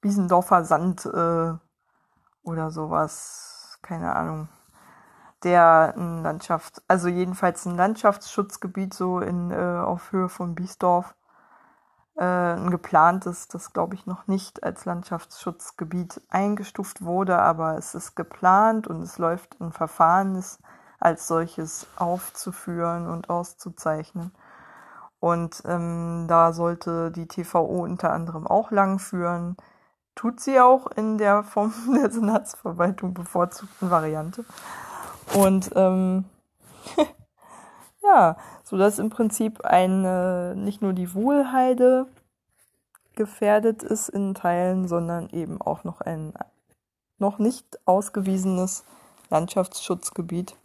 [0.02, 1.54] Biesendorfer Sand äh,
[2.42, 4.50] oder sowas, keine Ahnung,
[5.44, 11.14] der ein Landschaft, also jedenfalls ein Landschaftsschutzgebiet so in äh, auf Höhe von Biesdorf
[12.24, 18.88] ein geplantes, das glaube ich noch nicht als Landschaftsschutzgebiet eingestuft wurde, aber es ist geplant
[18.88, 20.60] und es läuft ein Verfahren, es
[21.00, 24.34] als solches aufzuführen und auszuzeichnen.
[25.20, 29.58] Und ähm, da sollte die TVO unter anderem auch lang führen.
[30.16, 34.46] Tut sie auch in der vom der Senatsverwaltung bevorzugten Variante.
[35.34, 36.26] Und ähm,
[38.04, 42.08] ja, so dass im Prinzip eine, nicht nur die Wohlheide
[43.16, 46.34] gefährdet ist in Teilen, sondern eben auch noch ein
[47.18, 48.86] noch nicht ausgewiesenes
[49.30, 50.56] Landschaftsschutzgebiet.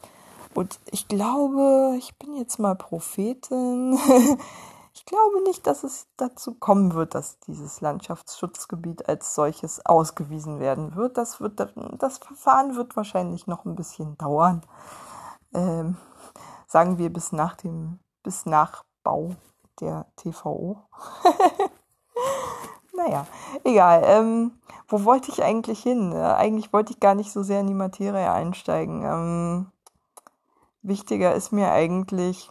[0.55, 3.99] Und ich glaube, ich bin jetzt mal Prophetin.
[4.95, 10.95] ich glaube nicht, dass es dazu kommen wird, dass dieses Landschaftsschutzgebiet als solches ausgewiesen werden
[10.95, 11.19] wird.
[11.19, 11.61] Das, wird,
[11.99, 14.63] das Verfahren wird wahrscheinlich noch ein bisschen dauern.
[15.53, 15.97] Ähm,
[16.67, 19.31] sagen wir bis nach dem, bis nach Bau
[19.81, 20.79] der TVO.
[22.97, 23.27] naja,
[23.65, 24.03] egal.
[24.05, 24.53] Ähm,
[24.89, 26.13] wo wollte ich eigentlich hin?
[26.13, 29.03] Äh, eigentlich wollte ich gar nicht so sehr in die Materie einsteigen.
[29.03, 29.73] Ähm,
[30.83, 32.51] wichtiger ist mir eigentlich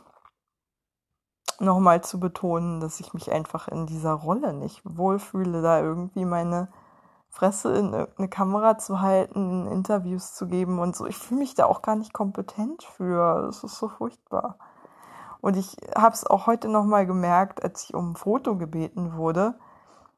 [1.59, 6.67] nochmal zu betonen, dass ich mich einfach in dieser Rolle nicht wohlfühle, da irgendwie meine
[7.33, 11.07] Fresse in irgendeine Kamera zu halten, Interviews zu geben und so.
[11.07, 13.41] Ich fühle mich da auch gar nicht kompetent für.
[13.47, 14.59] Das ist so furchtbar.
[15.41, 19.55] Und ich habe es auch heute nochmal gemerkt, als ich um ein Foto gebeten wurde.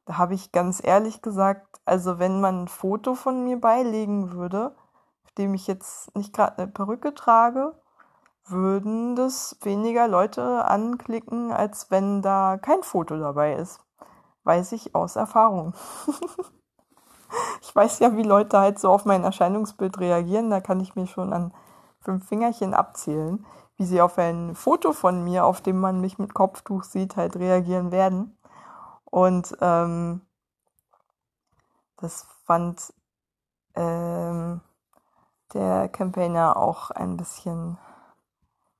[0.04, 4.76] Da habe ich ganz ehrlich gesagt, also wenn man ein Foto von mir beilegen würde,
[5.24, 7.80] auf dem ich jetzt nicht gerade eine Perücke trage,
[8.46, 13.80] würden das weniger Leute anklicken, als wenn da kein Foto dabei ist.
[14.44, 15.74] Weiß ich aus Erfahrung.
[17.62, 20.50] ich weiß ja, wie Leute halt so auf mein Erscheinungsbild reagieren.
[20.50, 21.54] Da kann ich mir schon an
[22.00, 23.46] fünf Fingerchen abzählen,
[23.78, 27.36] wie sie auf ein Foto von mir, auf dem man mich mit Kopftuch sieht, halt
[27.36, 28.38] reagieren werden.
[29.06, 30.22] Und ähm,
[31.98, 32.94] das fand
[33.76, 34.62] ähm,
[35.54, 37.78] der Campaigner auch ein bisschen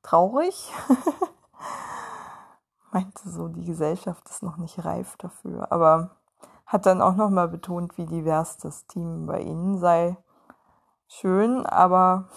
[0.04, 0.72] traurig.
[2.92, 5.72] Meinte so, die Gesellschaft ist noch nicht reif dafür.
[5.72, 6.18] Aber
[6.66, 10.18] hat dann auch nochmal betont, wie divers das Team bei ihnen sei.
[11.08, 12.30] Schön, aber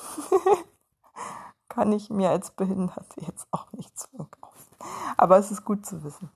[1.68, 4.76] kann ich mir als Behinderte jetzt auch nichts verkaufen.
[5.16, 6.30] Aber es ist gut zu wissen.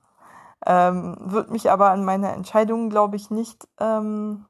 [0.64, 4.46] Ähm, wird mich aber an meiner Entscheidung, glaube ich, nicht, ähm,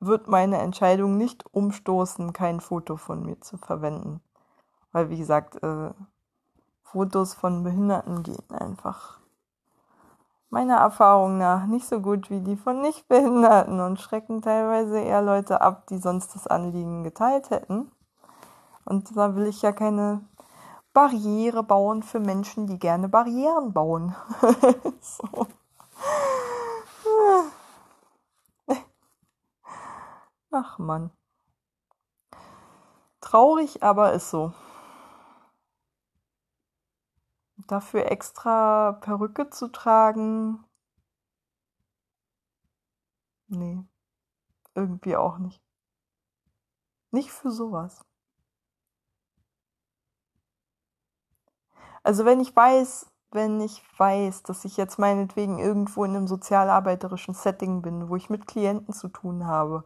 [0.00, 4.20] wird meine Entscheidung nicht umstoßen, kein Foto von mir zu verwenden.
[4.92, 5.90] Weil, wie gesagt, äh,
[6.82, 9.20] Fotos von Behinderten gehen einfach
[10.54, 15.60] meiner Erfahrung nach nicht so gut wie die von Nichtbehinderten und schrecken teilweise eher Leute
[15.60, 17.90] ab, die sonst das Anliegen geteilt hätten.
[18.84, 20.20] Und da will ich ja keine
[20.92, 24.14] Barriere bauen für Menschen, die gerne Barrieren bauen.
[25.00, 25.46] so.
[30.52, 31.10] Ach man.
[33.20, 34.52] Traurig, aber ist so.
[37.66, 40.64] Dafür extra Perücke zu tragen,
[43.48, 43.82] nee,
[44.74, 45.62] irgendwie auch nicht.
[47.12, 48.04] Nicht für sowas.
[52.02, 57.34] Also wenn ich weiß, wenn ich weiß, dass ich jetzt meinetwegen irgendwo in einem sozialarbeiterischen
[57.34, 59.84] Setting bin, wo ich mit Klienten zu tun habe,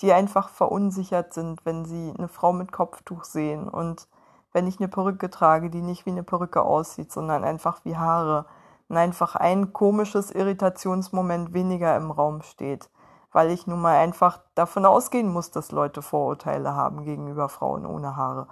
[0.00, 4.08] die einfach verunsichert sind, wenn sie eine Frau mit Kopftuch sehen und
[4.52, 8.46] wenn ich eine Perücke trage, die nicht wie eine Perücke aussieht, sondern einfach wie Haare.
[8.88, 12.90] Und einfach ein komisches Irritationsmoment weniger im Raum steht,
[13.32, 18.16] weil ich nun mal einfach davon ausgehen muss, dass Leute Vorurteile haben gegenüber Frauen ohne
[18.16, 18.48] Haare.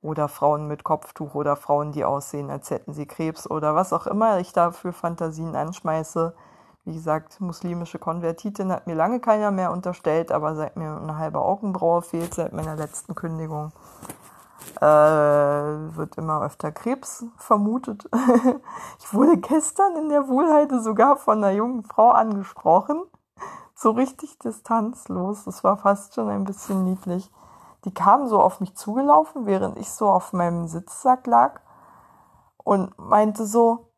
[0.00, 4.08] Oder Frauen mit Kopftuch oder Frauen, die aussehen, als hätten sie Krebs oder was auch
[4.08, 6.34] immer ich da für Fantasien anschmeiße.
[6.84, 11.40] Wie gesagt, muslimische Konvertitin hat mir lange keiner mehr unterstellt, aber seit mir eine halbe
[11.40, 13.70] Augenbraue fehlt seit meiner letzten Kündigung,
[14.80, 14.84] äh,
[15.96, 18.08] wird immer öfter Krebs vermutet.
[18.98, 23.02] ich wurde gestern in der Wohlheide sogar von einer jungen Frau angesprochen.
[23.74, 25.44] So richtig distanzlos.
[25.44, 27.30] Das war fast schon ein bisschen niedlich.
[27.84, 31.60] Die kam so auf mich zugelaufen, während ich so auf meinem Sitzsack lag
[32.58, 33.88] und meinte so,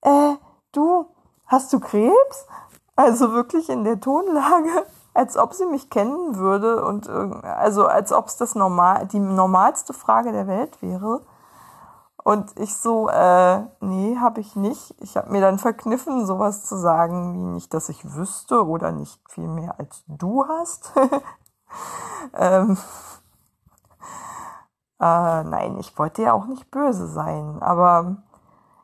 [0.00, 0.34] äh,
[0.72, 1.06] du,
[1.46, 2.46] hast du Krebs?
[2.94, 8.26] Also wirklich in der Tonlage, als ob sie mich kennen würde und also als ob
[8.26, 11.22] es das normal die normalste Frage der Welt wäre.
[12.22, 14.96] Und ich so, äh, nee, habe ich nicht.
[15.00, 19.20] Ich habe mir dann verkniffen, sowas zu sagen, wie nicht, dass ich wüsste oder nicht
[19.30, 20.90] viel mehr als du hast.
[22.34, 22.76] ähm,
[24.98, 28.16] äh, nein, ich wollte ja auch nicht böse sein, aber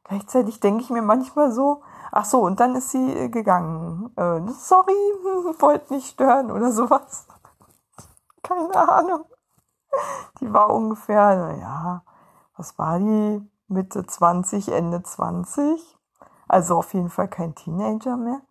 [0.05, 1.83] gleichzeitig denke ich mir manchmal so,
[2.15, 4.13] Ach so, und dann ist sie äh, gegangen.
[4.17, 4.93] Äh, sorry,
[5.61, 7.27] wollte nicht stören oder sowas.
[8.43, 9.25] Keine Ahnung.
[10.41, 12.05] Die war ungefähr, naja,
[12.57, 13.49] was war die?
[13.69, 15.99] Mitte 20, Ende 20.
[16.49, 18.43] Also auf jeden Fall kein Teenager mehr.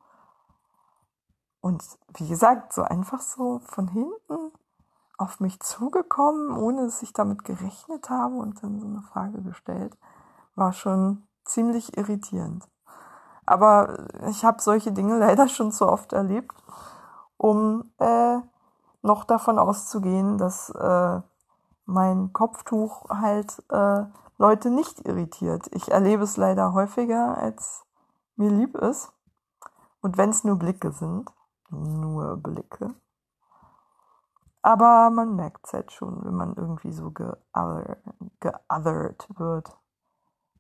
[1.60, 1.84] Und
[2.16, 4.52] wie gesagt, so einfach so von hinten
[5.20, 9.96] auf mich zugekommen, ohne dass ich damit gerechnet habe und dann so eine Frage gestellt,
[10.56, 12.68] war schon ziemlich irritierend.
[13.52, 16.56] Aber ich habe solche Dinge leider schon zu oft erlebt,
[17.36, 18.38] um äh,
[19.02, 21.20] noch davon auszugehen, dass äh,
[21.86, 24.06] mein Kopftuch halt äh,
[24.38, 25.68] Leute nicht irritiert.
[25.74, 27.84] Ich erlebe es leider häufiger, als
[28.38, 29.12] mir lieb ist.
[30.00, 31.30] Und wenn es nur Blicke sind,
[31.70, 32.96] nur Blicke.
[34.62, 37.44] Aber man merkt es halt schon, wenn man irgendwie so geothert
[39.38, 39.78] wird.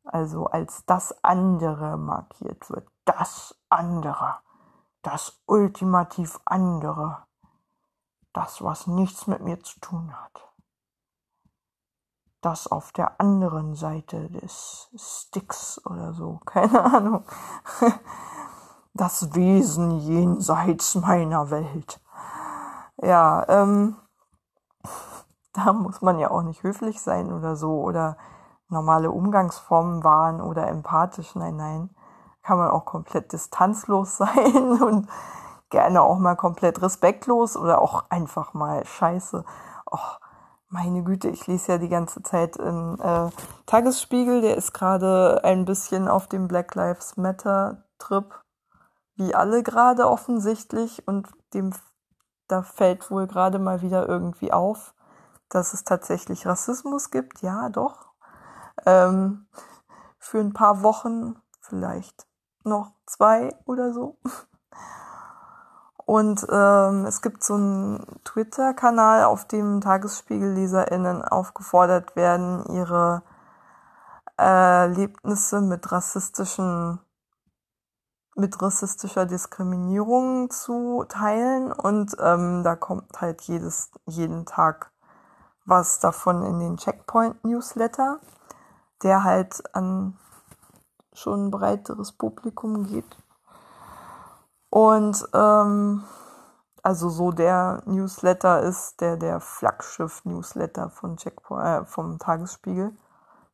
[0.03, 2.87] Also als das andere markiert wird.
[3.05, 4.37] Das andere,
[5.01, 7.23] das ultimativ andere,
[8.33, 10.47] das, was nichts mit mir zu tun hat.
[12.41, 17.25] Das auf der anderen Seite des Sticks oder so, keine Ahnung.
[18.93, 22.01] Das Wesen jenseits meiner Welt.
[22.97, 23.95] Ja, ähm,
[25.53, 28.17] da muss man ja auch nicht höflich sein oder so oder
[28.71, 31.35] normale Umgangsformen wahren oder empathisch.
[31.35, 31.89] Nein, nein.
[32.41, 35.07] Kann man auch komplett distanzlos sein und
[35.69, 39.43] gerne auch mal komplett respektlos oder auch einfach mal scheiße.
[39.91, 40.19] Och,
[40.69, 43.29] meine Güte, ich lese ja die ganze Zeit im äh,
[43.65, 48.41] Tagesspiegel, der ist gerade ein bisschen auf dem Black Lives Matter Trip,
[49.15, 51.73] wie alle gerade offensichtlich und dem
[52.47, 54.93] da fällt wohl gerade mal wieder irgendwie auf,
[55.49, 57.41] dass es tatsächlich Rassismus gibt.
[57.41, 58.10] Ja, doch.
[58.85, 59.47] Ähm,
[60.19, 62.27] für ein paar Wochen, vielleicht
[62.63, 64.17] noch zwei oder so.
[66.05, 73.23] Und ähm, es gibt so einen Twitter-Kanal, auf dem TagesspiegelleserInnen aufgefordert werden, ihre
[74.35, 76.99] Erlebnisse mit rassistischen
[78.35, 84.91] mit rassistischer Diskriminierung zu teilen und ähm, da kommt halt jedes jeden Tag
[85.65, 88.19] was davon in den Checkpoint Newsletter,
[89.03, 90.17] der halt an
[91.13, 93.17] schon ein breiteres Publikum geht.
[94.69, 96.03] Und ähm,
[96.83, 102.95] also so der Newsletter ist der der Flaggschiff Newsletter von Checkpoint äh, vom Tagesspiegel,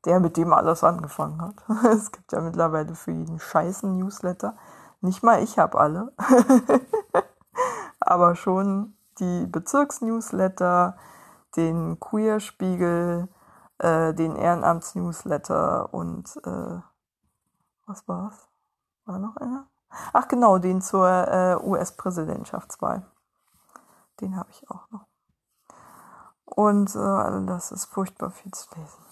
[0.06, 1.56] der mit dem alles angefangen hat.
[1.92, 4.56] es gibt ja mittlerweile für jeden scheißen Newsletter.
[5.02, 6.14] Nicht mal ich habe alle,
[8.00, 10.96] aber schon die Bezirksnewsletter,
[11.56, 13.28] den Queer-Spiegel,
[13.80, 16.82] äh, den Ehrenamts-Newsletter und äh,
[17.86, 18.48] was war's?
[19.06, 19.68] War noch einer?
[20.14, 23.06] Ach genau, den zur äh, US-Präsidentschaftswahl.
[24.20, 25.06] Den habe ich auch noch.
[26.46, 29.04] Und äh, das ist furchtbar viel zu lesen.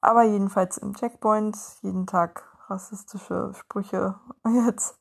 [0.00, 4.14] Aber jedenfalls im Checkpoint jeden Tag rassistische Sprüche
[4.66, 4.98] jetzt.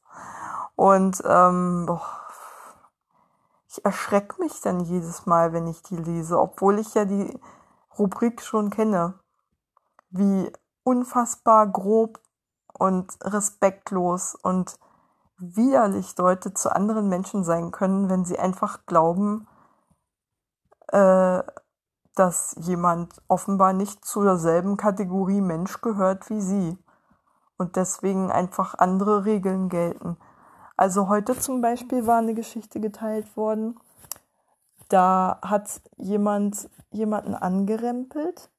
[0.75, 2.01] Und ähm, boah,
[3.67, 7.39] ich erschrecke mich dann jedes Mal, wenn ich die lese, obwohl ich ja die
[7.97, 9.19] Rubrik schon kenne.
[10.09, 10.51] Wie
[10.83, 12.19] unfassbar grob
[12.73, 14.77] und respektlos und
[15.37, 19.47] widerlich Leute zu anderen Menschen sein können, wenn sie einfach glauben,
[20.87, 21.43] äh,
[22.15, 26.77] dass jemand offenbar nicht zu derselben Kategorie Mensch gehört wie sie
[27.57, 30.17] und deswegen einfach andere Regeln gelten.
[30.77, 33.79] Also heute zum Beispiel war eine Geschichte geteilt worden.
[34.89, 38.49] Da hat jemand jemanden angerempelt,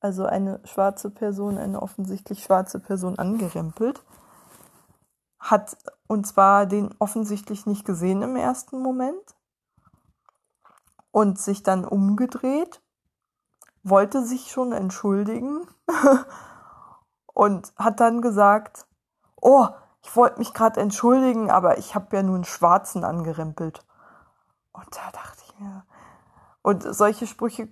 [0.00, 4.02] also eine schwarze Person, eine offensichtlich schwarze Person angerempelt,
[5.38, 9.36] hat und zwar den offensichtlich nicht gesehen im ersten Moment
[11.10, 12.80] und sich dann umgedreht,
[13.82, 15.66] wollte sich schon entschuldigen
[17.34, 18.86] und hat dann gesagt,
[19.40, 19.68] oh,
[20.02, 23.84] ich wollte mich gerade entschuldigen, aber ich habe ja nur einen Schwarzen angerempelt.
[24.72, 25.37] Und da dachte
[26.62, 27.68] und solche Sprüche,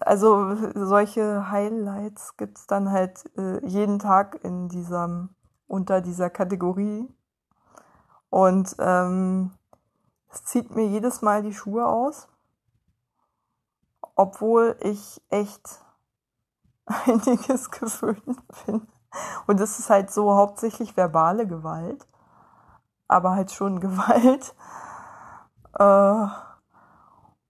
[0.00, 5.30] also solche Highlights gibt's dann halt äh, jeden Tag in diesem,
[5.66, 7.08] unter dieser Kategorie.
[8.28, 9.52] Und ähm,
[10.28, 12.28] es zieht mir jedes Mal die Schuhe aus,
[14.16, 15.80] obwohl ich echt
[17.06, 18.86] einiges gewöhnt bin.
[19.46, 22.06] Und es ist halt so hauptsächlich verbale Gewalt,
[23.08, 24.54] aber halt schon Gewalt.
[25.78, 26.26] Äh,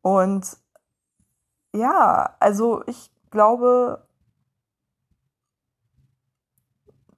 [0.02, 0.65] und
[1.76, 4.02] ja, also ich glaube,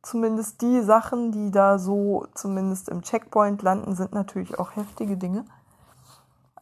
[0.03, 5.45] zumindest die Sachen, die da so zumindest im Checkpoint landen, sind natürlich auch heftige Dinge.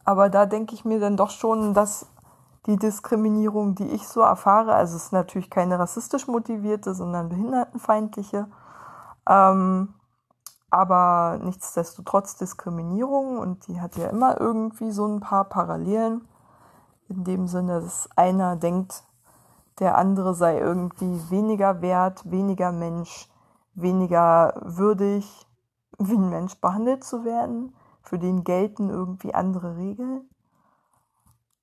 [0.03, 2.07] Aber da denke ich mir dann doch schon, dass
[2.65, 8.47] die Diskriminierung, die ich so erfahre, also es ist natürlich keine rassistisch motivierte, sondern behindertenfeindliche,
[9.27, 9.93] ähm,
[10.69, 16.27] aber nichtsdestotrotz Diskriminierung und die hat ja immer irgendwie so ein paar Parallelen.
[17.09, 19.03] In dem Sinne, dass einer denkt,
[19.79, 23.29] der andere sei irgendwie weniger wert, weniger Mensch,
[23.75, 25.47] weniger würdig,
[25.99, 27.75] wie ein Mensch behandelt zu werden.
[28.01, 30.29] Für den gelten irgendwie andere Regeln.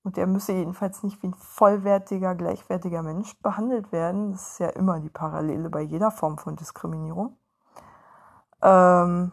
[0.02, 4.32] Und er müsse jedenfalls nicht wie ein vollwertiger, gleichwertiger Mensch behandelt werden.
[4.32, 7.38] Das ist ja immer die Parallele bei jeder Form von Diskriminierung.
[8.60, 9.32] Ähm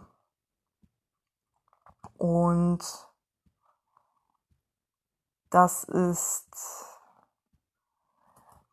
[2.18, 2.80] und
[5.52, 6.47] das ist,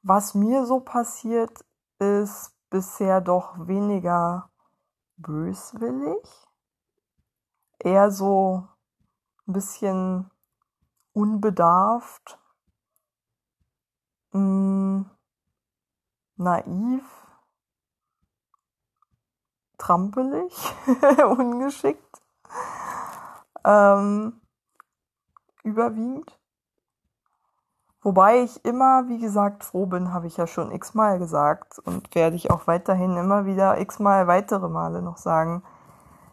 [0.03, 1.65] was mir so passiert,
[1.99, 4.51] ist bisher doch weniger
[5.17, 6.25] böswillig.
[7.81, 8.69] Eher so
[9.47, 10.31] ein bisschen
[11.13, 12.39] unbedarft,
[14.33, 15.11] mh, mm,
[16.37, 17.05] naiv,
[19.79, 20.55] trampelig,
[21.39, 22.23] ungeschickt,
[23.65, 24.41] ähm,
[25.65, 26.38] überwiegend.
[28.09, 32.37] Wobei ich immer, wie gesagt, froh bin, habe ich ja schon x-mal gesagt und werde
[32.37, 35.63] ich auch weiterhin immer wieder x-mal weitere Male noch sagen,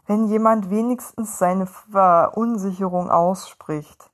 [0.08, 4.10] wenn jemand wenigstens seine Verunsicherung ausspricht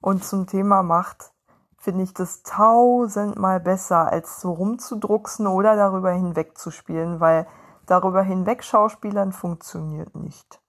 [0.00, 1.30] und zum Thema macht,
[1.76, 7.46] finde ich das tausendmal besser, als so rumzudrucksen oder darüber hinwegzuspielen, weil
[7.86, 10.60] darüber hinweg Schauspielern funktioniert nicht.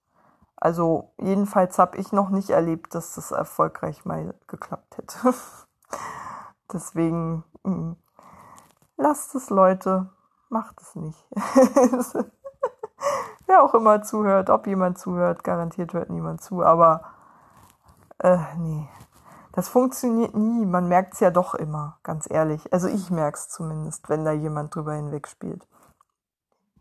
[0.54, 5.34] Also jedenfalls habe ich noch nicht erlebt, dass das erfolgreich mal geklappt hätte.
[6.72, 7.96] Deswegen mh, hm,
[8.96, 10.10] lasst es Leute,
[10.48, 11.26] macht es nicht.
[13.46, 17.02] Wer auch immer zuhört, ob jemand zuhört, garantiert hört niemand zu, aber
[18.18, 18.88] äh, nee.
[19.52, 22.72] Das funktioniert nie, man merkt es ja doch immer, ganz ehrlich.
[22.72, 25.66] Also ich merke es zumindest, wenn da jemand drüber hinweg spielt.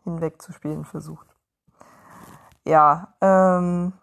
[0.03, 1.35] Hinweg zu spielen versucht.
[2.65, 3.93] Ja, ähm,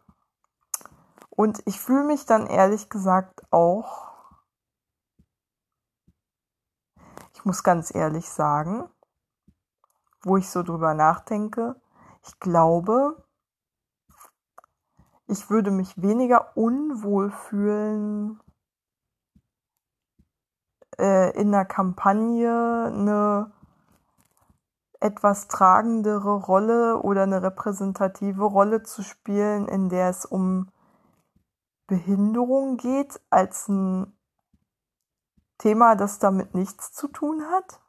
[1.30, 4.06] und ich fühle mich dann ehrlich gesagt auch,
[7.34, 8.90] ich muss ganz ehrlich sagen,
[10.22, 11.80] wo ich so drüber nachdenke,
[12.26, 13.24] ich glaube,
[15.28, 18.40] ich würde mich weniger unwohl fühlen,
[20.98, 23.52] äh, in der Kampagne eine
[24.98, 30.68] etwas tragendere Rolle oder eine repräsentative Rolle zu spielen, in der es um
[31.86, 34.15] Behinderung geht, als ein
[35.58, 37.80] Thema, das damit nichts zu tun hat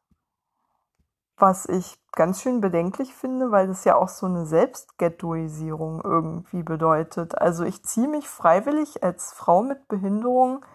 [1.37, 7.37] was ich ganz schön bedenklich finde, weil das ja auch so eine Selbstghettoisierung irgendwie bedeutet.
[7.37, 10.65] Also ich ziehe mich freiwillig als Frau mit Behinderung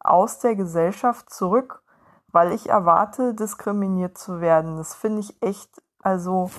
[0.00, 1.82] aus der Gesellschaft zurück,
[2.32, 4.76] weil ich erwarte, diskriminiert zu werden.
[4.76, 5.70] Das finde ich echt,
[6.02, 6.50] also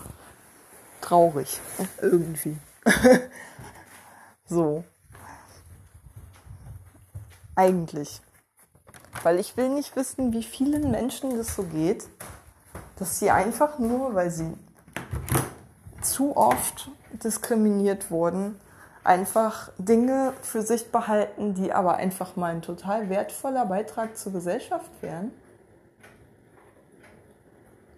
[1.01, 1.59] traurig
[2.01, 2.57] irgendwie.
[4.45, 4.85] so.
[7.55, 8.21] Eigentlich.
[9.23, 12.07] Weil ich will nicht wissen, wie vielen Menschen das so geht
[12.99, 14.53] dass sie einfach nur, weil sie
[16.01, 16.89] zu oft
[17.23, 18.59] diskriminiert wurden,
[19.03, 24.89] einfach Dinge für sich behalten, die aber einfach mal ein total wertvoller Beitrag zur Gesellschaft
[25.01, 25.31] wären.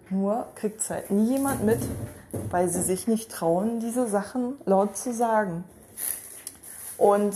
[0.08, 1.80] Nur kriegt es halt nie jemand mit,
[2.50, 5.64] weil sie sich nicht trauen, diese Sachen laut zu sagen.
[6.96, 7.34] Und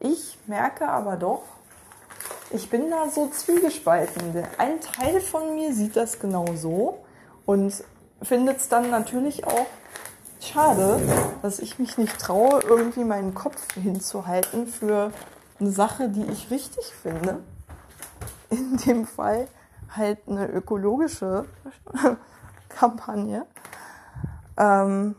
[0.00, 1.42] ich merke aber doch,
[2.50, 4.44] ich bin da so zwiegespalten.
[4.58, 6.98] Ein Teil von mir sieht das genau so
[7.44, 7.84] und
[8.22, 9.66] findet es dann natürlich auch
[10.40, 11.00] schade,
[11.42, 15.12] dass ich mich nicht traue, irgendwie meinen Kopf hinzuhalten für
[15.58, 17.40] eine Sache, die ich richtig finde.
[18.50, 19.48] In dem Fall
[19.90, 21.46] halt eine ökologische
[22.68, 23.46] Kampagne.
[24.56, 25.16] Ähm,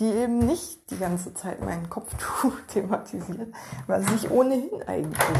[0.00, 3.54] die eben nicht die ganze Zeit meinen Kopftuch thematisiert,
[3.86, 5.38] was ich ohnehin eigentlich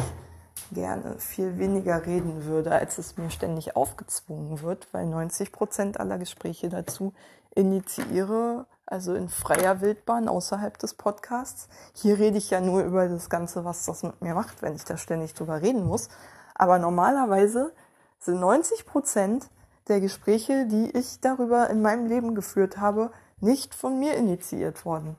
[0.71, 6.19] gerne viel weniger reden würde, als es mir ständig aufgezwungen wird, weil 90 Prozent aller
[6.19, 7.13] Gespräche dazu
[7.55, 11.69] initiiere, also in freier Wildbahn außerhalb des Podcasts.
[11.95, 14.85] Hier rede ich ja nur über das Ganze, was das mit mir macht, wenn ich
[14.85, 16.09] da ständig drüber reden muss.
[16.55, 17.73] Aber normalerweise
[18.19, 19.49] sind 90 Prozent
[19.89, 23.11] der Gespräche, die ich darüber in meinem Leben geführt habe,
[23.41, 25.19] nicht von mir initiiert worden.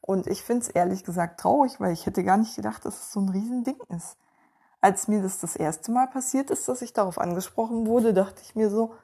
[0.00, 3.12] Und ich finde es ehrlich gesagt traurig, weil ich hätte gar nicht gedacht, dass es
[3.12, 4.16] so ein Riesending ist.
[4.80, 8.54] Als mir das das erste Mal passiert ist, dass ich darauf angesprochen wurde, dachte ich
[8.54, 8.94] mir so,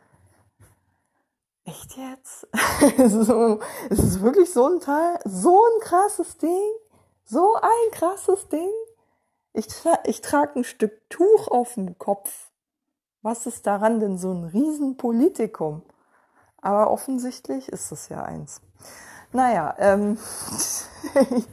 [1.65, 2.47] echt jetzt?
[3.11, 3.61] so,
[3.91, 6.71] ist es wirklich so ein Teil, so ein krasses Ding?
[7.25, 8.71] So ein krasses Ding?
[9.53, 12.51] Ich, tra ich trage ein Stück Tuch auf dem Kopf.
[13.23, 15.83] Was ist daran denn so ein Riesenpolitikum?
[16.63, 18.63] Aber offensichtlich ist es ja eins.
[19.33, 20.17] Naja, ähm,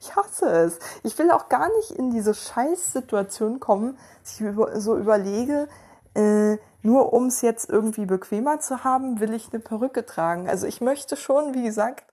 [0.00, 0.78] ich hasse es.
[1.02, 4.46] Ich will auch gar nicht in diese Scheißsituation kommen, dass ich
[4.82, 5.68] so überlege,
[6.14, 10.48] äh, nur um es jetzt irgendwie bequemer zu haben, will ich eine Perücke tragen.
[10.48, 12.04] Also ich möchte schon, wie gesagt,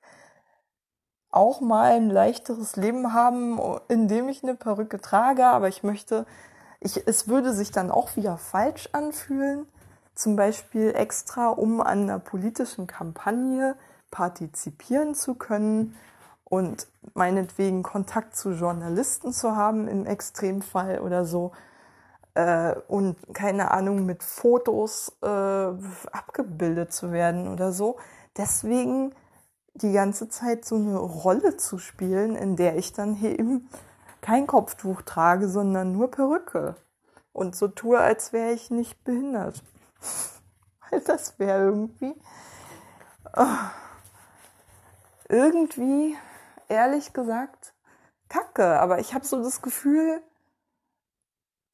[1.30, 6.26] auch mal ein leichteres Leben haben, indem ich eine Perücke trage, aber ich möchte,
[6.80, 9.68] ich, es würde sich dann auch wieder falsch anfühlen,
[10.18, 13.76] zum Beispiel extra, um an einer politischen Kampagne
[14.10, 15.96] partizipieren zu können
[16.44, 21.52] und meinetwegen Kontakt zu Journalisten zu haben im Extremfall oder so,
[22.34, 27.98] äh, und keine Ahnung mit Fotos äh, abgebildet zu werden oder so.
[28.38, 29.14] Deswegen
[29.74, 33.70] die ganze Zeit so eine Rolle zu spielen, in der ich dann eben
[34.22, 36.76] kein Kopftuch trage, sondern nur Perücke
[37.34, 39.64] und so tue, als wäre ich nicht behindert.
[40.90, 42.16] Weil das wäre irgendwie
[43.36, 43.46] oh,
[45.30, 46.18] irgendwie
[46.68, 47.74] ehrlich gesagt
[48.30, 50.22] kacke, aber ich habe so das Gefühl,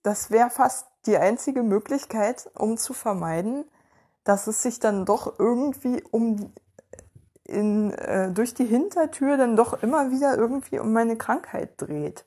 [0.03, 3.65] das wäre fast die einzige Möglichkeit, um zu vermeiden,
[4.23, 6.53] dass es sich dann doch irgendwie um
[7.45, 12.25] in, äh, durch die Hintertür dann doch immer wieder irgendwie um meine Krankheit dreht.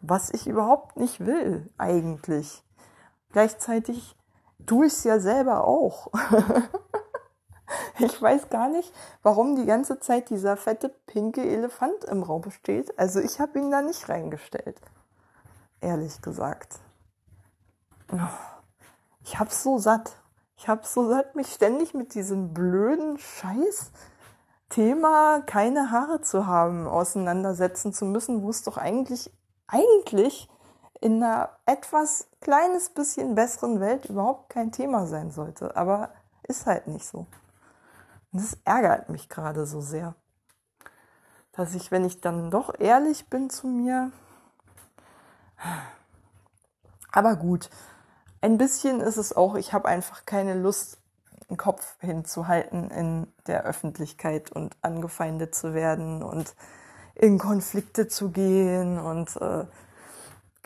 [0.00, 2.62] Was ich überhaupt nicht will, eigentlich.
[3.32, 4.16] Gleichzeitig
[4.66, 6.08] tue ich es ja selber auch.
[7.98, 8.92] ich weiß gar nicht,
[9.22, 12.98] warum die ganze Zeit dieser fette pinke Elefant im Raum steht.
[12.98, 14.80] Also ich habe ihn da nicht reingestellt.
[15.80, 16.78] Ehrlich gesagt.
[19.22, 20.12] Ich hab's so satt.
[20.56, 23.92] Ich hab's so satt, mich ständig mit diesem blöden Scheiß
[24.68, 29.32] Thema keine Haare zu haben, auseinandersetzen zu müssen, wo es doch eigentlich,
[29.66, 30.48] eigentlich
[31.00, 35.76] in einer etwas kleines bisschen besseren Welt überhaupt kein Thema sein sollte.
[35.76, 36.10] Aber
[36.42, 37.26] ist halt nicht so.
[38.32, 40.14] Und das ärgert mich gerade so sehr.
[41.52, 44.12] Dass ich, wenn ich dann doch ehrlich bin zu mir,
[47.10, 47.68] aber gut,
[48.40, 50.98] ein bisschen ist es auch, ich habe einfach keine Lust,
[51.50, 56.54] den Kopf hinzuhalten in der Öffentlichkeit und angefeindet zu werden und
[57.14, 59.64] in Konflikte zu gehen und äh,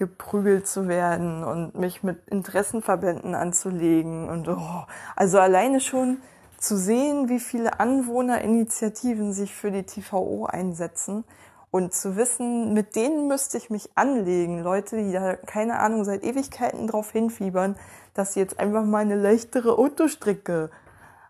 [0.03, 4.83] geprügelt zu werden und mich mit Interessenverbänden anzulegen und oh,
[5.15, 6.19] also alleine schon
[6.59, 11.23] zu sehen, wie viele Anwohnerinitiativen sich für die TVO einsetzen
[11.71, 14.65] und zu wissen, mit denen müsste ich mich anlegen.
[14.65, 17.77] Leute, die da keine Ahnung seit Ewigkeiten drauf hinfiebern,
[18.15, 20.71] dass sie jetzt einfach mal eine leichtere Autostrecke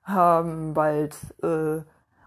[0.03, 1.83] haben bald äh,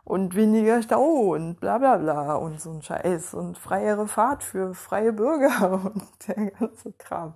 [0.06, 4.74] und weniger Stau und bla bla bla und so ein Scheiß und freiere Fahrt für
[4.74, 7.34] freie Bürger und der ganze Kram.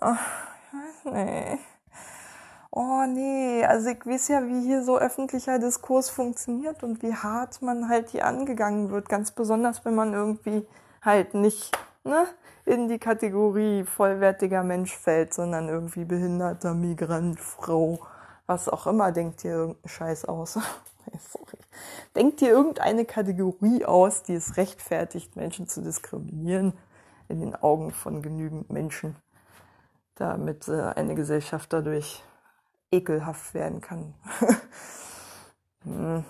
[0.00, 1.62] Weiß nicht.
[2.70, 7.62] Oh nee, also ich weiß ja, wie hier so öffentlicher Diskurs funktioniert und wie hart
[7.62, 9.08] man halt hier angegangen wird.
[9.08, 10.66] Ganz besonders, wenn man irgendwie
[11.02, 12.26] halt nicht ne,
[12.66, 18.00] in die Kategorie vollwertiger Mensch fällt, sondern irgendwie behinderter Migrant, Frau,
[18.46, 19.12] was auch immer.
[19.12, 20.58] Denkt ihr irgendeinen Scheiß aus.
[22.16, 26.72] Denkt ihr irgendeine Kategorie aus, die es rechtfertigt, Menschen zu diskriminieren
[27.28, 29.16] in den Augen von genügend Menschen,
[30.14, 32.22] damit äh, eine Gesellschaft dadurch
[32.90, 34.14] ekelhaft werden kann.
[35.84, 36.24] hm.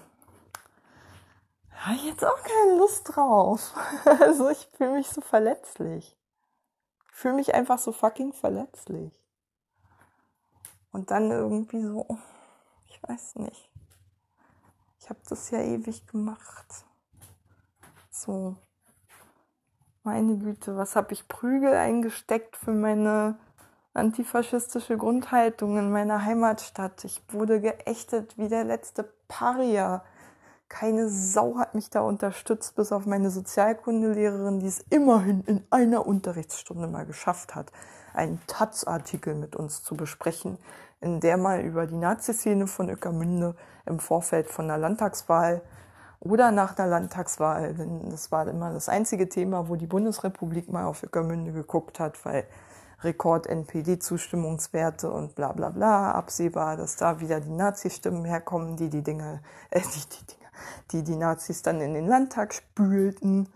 [1.71, 3.75] Habe ich jetzt auch keine Lust drauf.
[4.21, 6.17] also ich fühle mich so verletzlich.
[7.11, 9.13] Ich fühle mich einfach so fucking verletzlich.
[10.91, 12.07] Und dann irgendwie so,
[12.89, 13.68] ich weiß nicht.
[15.09, 16.85] Ich habe das ja ewig gemacht.
[18.11, 18.57] So,
[20.03, 23.39] meine Güte, was habe ich Prügel eingesteckt für meine
[23.95, 27.07] antifaschistische Grundhaltung in meiner Heimatstadt.
[27.07, 30.05] Ich wurde geächtet wie der letzte Paria.
[30.69, 36.07] Keine Sau hat mich da unterstützt, bis auf meine Sozialkundelehrerin, die es immerhin in einer
[36.07, 37.73] Unterrichtsstunde mal geschafft hat,
[38.13, 40.59] einen Taz-Artikel mit uns zu besprechen,
[41.01, 43.55] in der mal über die Nazi-Szene von Öckermünde
[43.87, 45.63] im Vorfeld von der Landtagswahl
[46.21, 50.87] oder nach der Landtagswahl, denn das war immer das einzige Thema, wo die Bundesrepublik mal
[50.87, 52.45] auf Öckermünde geguckt hat, weil
[53.03, 59.43] Rekord-NPD-Zustimmungswerte und bla bla bla, absehbar, dass da wieder die Nazi-Stimmen herkommen, die die Dinge,
[59.71, 60.39] äh, die, die Dinge,
[60.91, 63.49] die die Nazis dann in den Landtag spülten,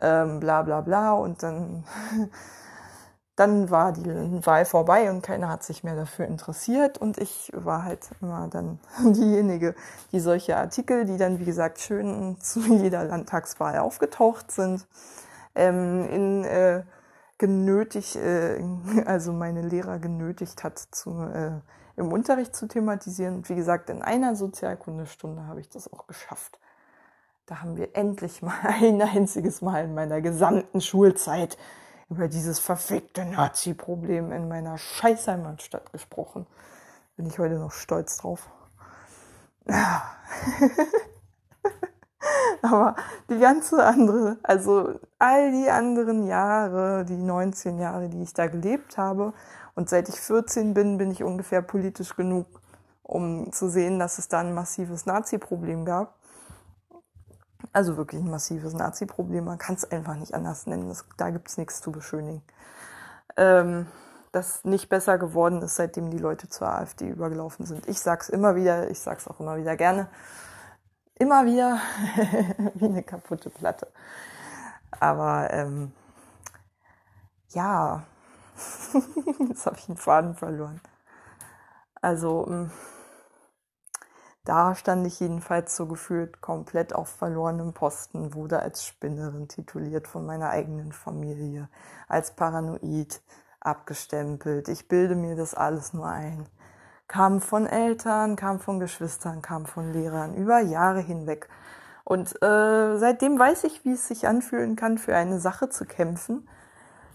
[0.00, 1.84] ähm, bla bla bla und dann,
[3.38, 4.04] dann war die
[4.44, 8.80] Wahl vorbei und keiner hat sich mehr dafür interessiert und ich war halt immer dann
[9.04, 9.74] diejenige,
[10.10, 14.86] die solche Artikel, die dann wie gesagt schön zu jeder Landtagswahl aufgetaucht sind,
[15.54, 16.82] ähm, in äh,
[17.38, 18.60] genötigt, äh,
[19.06, 21.52] also meine Lehrer genötigt hat, zu, äh,
[21.96, 23.36] im Unterricht zu thematisieren.
[23.36, 26.58] Und wie gesagt, in einer Sozialkundestunde habe ich das auch geschafft.
[27.46, 31.56] Da haben wir endlich mal ein einziges Mal in meiner gesamten Schulzeit
[32.10, 36.46] über dieses verfickte Nazi-Problem in meiner Scheißheimatstadt gesprochen.
[37.16, 38.48] Bin ich heute noch stolz drauf.
[42.62, 42.96] Aber
[43.28, 48.96] die ganze andere, also all die anderen Jahre, die 19 Jahre, die ich da gelebt
[48.98, 49.32] habe,
[49.74, 52.46] und seit ich 14 bin, bin ich ungefähr politisch genug,
[53.04, 56.17] um zu sehen, dass es da ein massives Nazi-Problem gab.
[57.72, 59.44] Also wirklich ein massives Nazi-Problem.
[59.44, 60.88] Man kann es einfach nicht anders nennen.
[60.88, 62.42] Das, da gibt es nichts zu beschönigen.
[63.36, 63.86] Ähm,
[64.32, 67.88] das nicht besser geworden ist, seitdem die Leute zur AfD übergelaufen sind.
[67.88, 70.08] Ich sag's immer wieder, ich sag's auch immer wieder gerne.
[71.14, 71.80] Immer wieder
[72.74, 73.88] wie eine kaputte Platte.
[75.00, 75.92] Aber ähm,
[77.50, 78.04] ja,
[79.48, 80.80] jetzt habe ich einen Faden verloren.
[82.00, 82.70] Also ähm,
[84.48, 90.24] da stand ich jedenfalls so gefühlt komplett auf verlorenem Posten, wurde als Spinnerin tituliert von
[90.24, 91.68] meiner eigenen Familie,
[92.08, 93.20] als paranoid
[93.60, 94.68] abgestempelt.
[94.68, 96.46] Ich bilde mir das alles nur ein.
[97.08, 101.50] Kam von Eltern, kam von Geschwistern, kam von Lehrern über Jahre hinweg.
[102.04, 106.48] Und äh, seitdem weiß ich, wie es sich anfühlen kann, für eine Sache zu kämpfen,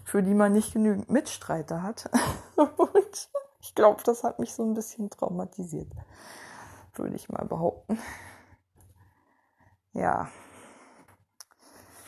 [0.04, 2.08] für die man nicht genügend Mitstreiter hat.
[2.56, 3.28] Und
[3.60, 5.88] ich glaube, das hat mich so ein bisschen traumatisiert
[6.98, 7.98] würde ich mal behaupten.
[9.92, 10.28] Ja.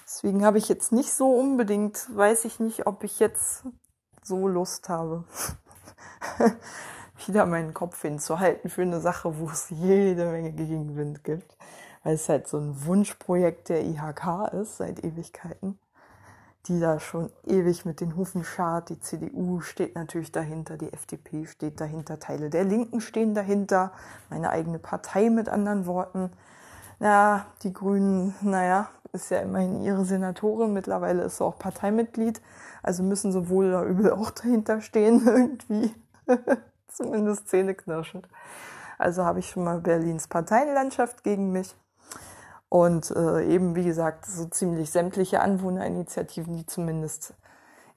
[0.05, 3.65] Deswegen habe ich jetzt nicht so unbedingt, weiß ich nicht, ob ich jetzt
[4.23, 5.25] so Lust habe,
[7.27, 11.57] wieder meinen Kopf hinzuhalten für eine Sache, wo es jede Menge Gegenwind gibt.
[12.03, 15.79] Weil es halt so ein Wunschprojekt der IHK ist seit Ewigkeiten
[16.69, 18.89] die da schon ewig mit den Hufen schart.
[18.89, 23.93] Die CDU steht natürlich dahinter, die FDP steht dahinter, Teile der Linken stehen dahinter,
[24.31, 26.31] meine eigene Partei mit anderen Worten.
[26.99, 32.41] Ja, die Grünen, naja, ist ja immerhin ihre Senatorin, mittlerweile ist sie auch Parteimitglied,
[32.83, 35.95] also müssen sowohl oder übel auch dahinter stehen, irgendwie.
[36.89, 38.29] Zumindest zähneknirschend.
[38.99, 41.75] Also habe ich schon mal Berlins Parteienlandschaft gegen mich.
[42.69, 47.35] Und äh, eben, wie gesagt, so ziemlich sämtliche Anwohnerinitiativen, die zumindest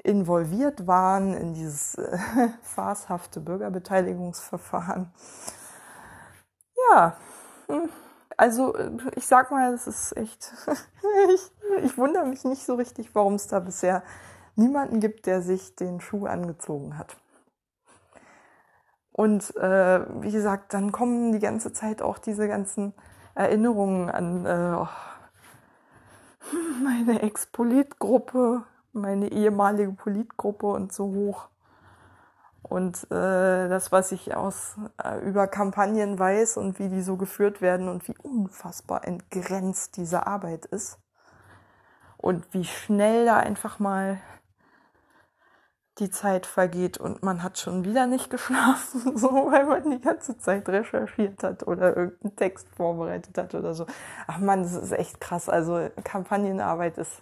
[0.03, 2.17] involviert waren in dieses äh,
[2.61, 5.11] farshafte Bürgerbeteiligungsverfahren.
[6.91, 7.17] Ja,
[7.67, 7.89] hm,
[8.37, 10.53] also äh, ich sag mal, es ist echt,
[11.33, 11.51] ich,
[11.83, 14.03] ich wundere mich nicht so richtig, warum es da bisher
[14.55, 17.17] niemanden gibt, der sich den Schuh angezogen hat.
[19.11, 22.93] Und äh, wie gesagt, dann kommen die ganze Zeit auch diese ganzen
[23.35, 24.85] Erinnerungen an äh,
[26.83, 28.63] meine Ex-Politgruppe,
[28.93, 31.47] meine ehemalige Politgruppe und so hoch.
[32.61, 37.61] Und äh, das, was ich aus äh, über Kampagnen weiß und wie die so geführt
[37.61, 40.99] werden und wie unfassbar entgrenzt diese Arbeit ist.
[42.17, 44.19] Und wie schnell da einfach mal
[45.99, 50.37] die Zeit vergeht und man hat schon wieder nicht geschlafen, so weil man die ganze
[50.37, 53.85] Zeit recherchiert hat oder irgendeinen Text vorbereitet hat oder so.
[54.27, 55.49] Ach man, das ist echt krass.
[55.49, 57.21] Also Kampagnenarbeit ist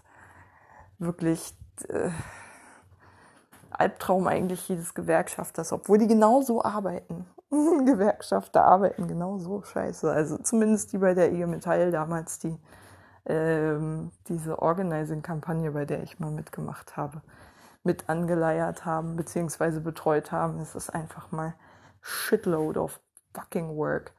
[1.00, 1.56] wirklich
[1.90, 2.10] äh,
[3.72, 7.26] Albtraum eigentlich jedes Gewerkschafters, obwohl die genauso arbeiten.
[7.50, 10.12] Gewerkschafter arbeiten genauso scheiße.
[10.12, 12.58] Also zumindest die bei der IG Metall damals, die
[13.26, 17.22] ähm, diese Organizing-Kampagne, bei der ich mal mitgemacht habe
[17.88, 20.60] mit angeleiert haben, beziehungsweise betreut haben.
[20.60, 21.56] Es ist einfach mal
[22.02, 23.00] shitload of
[23.34, 24.14] fucking work.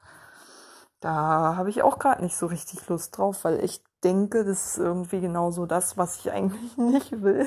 [1.00, 4.78] Da habe ich auch gerade nicht so richtig Lust drauf, weil ich denke, das ist
[4.78, 7.46] irgendwie genauso das, was ich eigentlich nicht will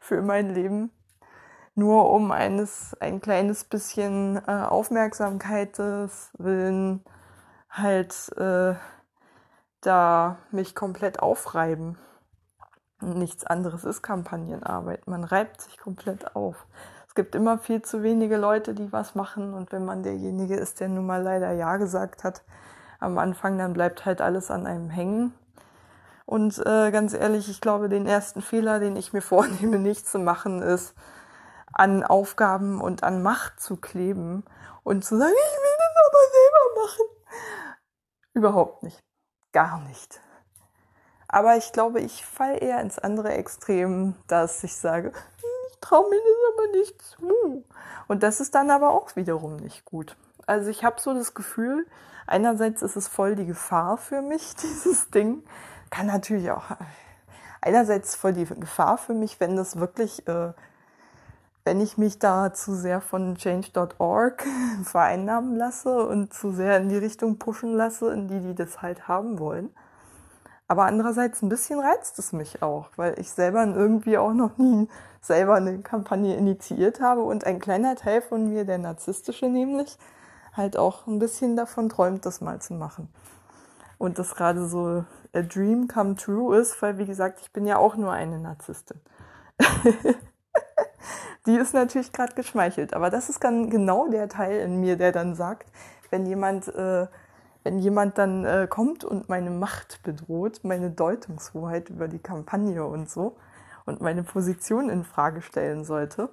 [0.00, 0.90] für mein Leben.
[1.74, 7.04] Nur um eines, ein kleines bisschen äh, Aufmerksamkeit willen
[7.70, 8.74] halt äh,
[9.82, 11.98] da mich komplett aufreiben.
[13.00, 15.06] Nichts anderes ist Kampagnenarbeit.
[15.06, 16.66] Man reibt sich komplett auf.
[17.06, 19.52] Es gibt immer viel zu wenige Leute, die was machen.
[19.52, 22.42] Und wenn man derjenige ist, der nun mal leider Ja gesagt hat
[22.98, 25.34] am Anfang, dann bleibt halt alles an einem hängen.
[26.24, 30.18] Und äh, ganz ehrlich, ich glaube, den ersten Fehler, den ich mir vornehme, nicht zu
[30.18, 30.94] machen, ist,
[31.72, 34.44] an Aufgaben und an Macht zu kleben
[34.82, 37.16] und zu sagen, ich will das aber selber machen.
[38.32, 39.04] Überhaupt nicht.
[39.52, 40.20] Gar nicht.
[41.28, 45.12] Aber ich glaube, ich falle eher ins andere Extrem, dass ich sage,
[45.70, 47.64] ich traue mir das aber nicht zu.
[48.08, 50.16] Und das ist dann aber auch wiederum nicht gut.
[50.46, 51.86] Also ich habe so das Gefühl,
[52.26, 55.42] einerseits ist es voll die Gefahr für mich, dieses Ding.
[55.90, 56.64] Kann natürlich auch
[57.60, 60.52] einerseits voll die Gefahr für mich, wenn das wirklich, äh,
[61.64, 64.44] wenn ich mich da zu sehr von change.org
[64.84, 69.08] vereinnahmen lasse und zu sehr in die Richtung pushen lasse, in die die das halt
[69.08, 69.70] haben wollen.
[70.68, 74.88] Aber andererseits ein bisschen reizt es mich auch, weil ich selber irgendwie auch noch nie
[75.20, 79.96] selber eine Kampagne initiiert habe und ein kleiner Teil von mir, der narzisstische nämlich,
[80.54, 83.08] halt auch ein bisschen davon träumt, das mal zu machen.
[83.98, 87.78] Und das gerade so a dream come true ist, weil wie gesagt, ich bin ja
[87.78, 89.00] auch nur eine Narzisstin.
[91.46, 95.12] Die ist natürlich gerade geschmeichelt, aber das ist dann genau der Teil in mir, der
[95.12, 95.70] dann sagt,
[96.10, 97.06] wenn jemand äh,
[97.66, 103.10] wenn jemand dann äh, kommt und meine Macht bedroht, meine Deutungshoheit über die Kampagne und
[103.10, 103.36] so,
[103.86, 106.28] und meine Position in Frage stellen sollte,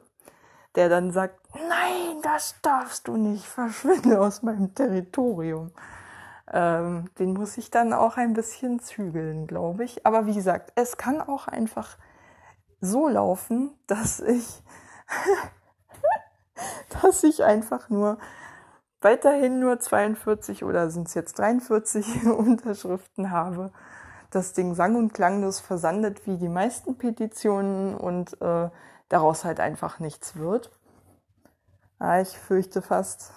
[0.75, 5.71] der dann sagt, nein, das darfst du nicht, verschwinde aus meinem Territorium.
[6.51, 10.05] Ähm, den muss ich dann auch ein bisschen zügeln, glaube ich.
[10.05, 11.97] Aber wie gesagt, es kann auch einfach
[12.79, 14.61] so laufen, dass ich,
[17.01, 18.19] dass ich einfach nur
[19.04, 23.72] weiterhin nur 42 oder sind es jetzt 43 Unterschriften habe.
[24.30, 28.70] Das Ding sang- und klanglos versandet wie die meisten Petitionen und äh,
[29.10, 30.72] daraus halt einfach nichts wird.
[31.99, 33.32] Ja, ich fürchte fast,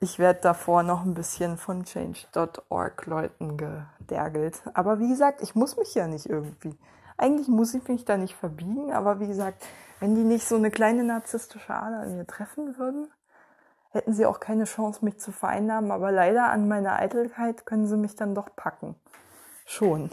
[0.00, 4.60] ich werde davor noch ein bisschen von change.org Leuten gedergelt.
[4.74, 6.76] Aber wie gesagt, ich muss mich ja nicht irgendwie.
[7.16, 9.64] Eigentlich muss ich mich da nicht verbiegen, aber wie gesagt,
[10.00, 13.08] wenn die nicht so eine kleine narzisstische Ader in mir treffen würden,
[13.92, 15.90] hätten sie auch keine Chance, mich zu vereinnahmen.
[15.90, 18.96] Aber leider an meiner Eitelkeit können sie mich dann doch packen.
[19.66, 20.10] Schon.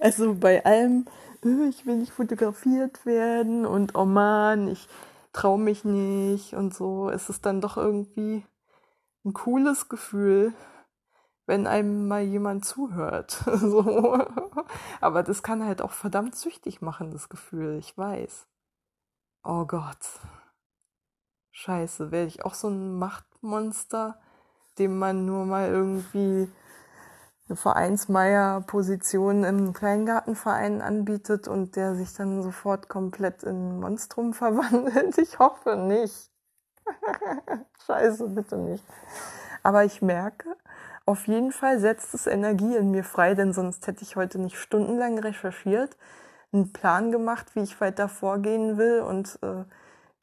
[0.00, 1.06] Also bei allem,
[1.44, 4.88] äh, ich will nicht fotografiert werden und oh man, ich
[5.32, 8.44] traue mich nicht und so, ist es dann doch irgendwie
[9.24, 10.52] ein cooles Gefühl,
[11.46, 13.30] wenn einem mal jemand zuhört.
[13.54, 14.18] so.
[15.00, 18.46] Aber das kann halt auch verdammt süchtig machen, das Gefühl, ich weiß.
[19.44, 20.20] Oh Gott.
[21.58, 24.18] Scheiße, werde ich auch so ein Machtmonster,
[24.78, 26.52] dem man nur mal irgendwie
[27.48, 35.16] eine Vereinsmeier-Position im Kleingartenverein anbietet und der sich dann sofort komplett in Monstrum verwandelt.
[35.16, 36.30] Ich hoffe nicht.
[37.86, 38.84] Scheiße, bitte nicht.
[39.62, 40.58] Aber ich merke,
[41.06, 44.58] auf jeden Fall setzt es Energie in mir frei, denn sonst hätte ich heute nicht
[44.58, 45.96] stundenlang recherchiert,
[46.52, 49.64] einen Plan gemacht, wie ich weiter vorgehen will und äh,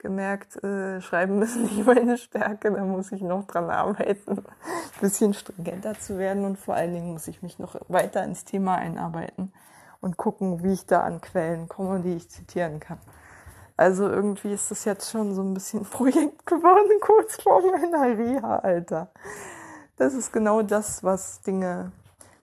[0.04, 5.34] gemerkt, äh, Schreiben ist nicht meine Stärke, da muss ich noch dran arbeiten, ein bisschen
[5.34, 9.52] stringenter zu werden und vor allen Dingen muss ich mich noch weiter ins Thema einarbeiten
[10.02, 13.00] und gucken, wie ich da an Quellen komme, die ich zitieren kann.
[13.76, 18.58] Also irgendwie ist das jetzt schon so ein bisschen Projekt geworden, kurz vor meiner Reha,
[18.58, 19.12] Alter.
[19.96, 21.92] Das ist genau das, was Dinge,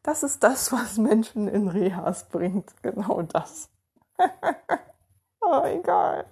[0.03, 2.71] das ist das, was Menschen in Rehas bringt.
[2.83, 3.69] Genau das.
[5.41, 6.25] oh, egal.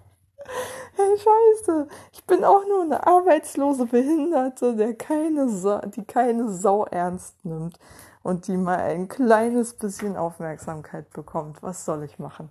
[0.94, 1.88] Hey, scheiße.
[2.12, 7.78] Ich bin auch nur eine arbeitslose Behinderte, der keine Sa die keine Sau ernst nimmt
[8.22, 11.62] und die mal ein kleines bisschen Aufmerksamkeit bekommt.
[11.62, 12.50] Was soll ich machen?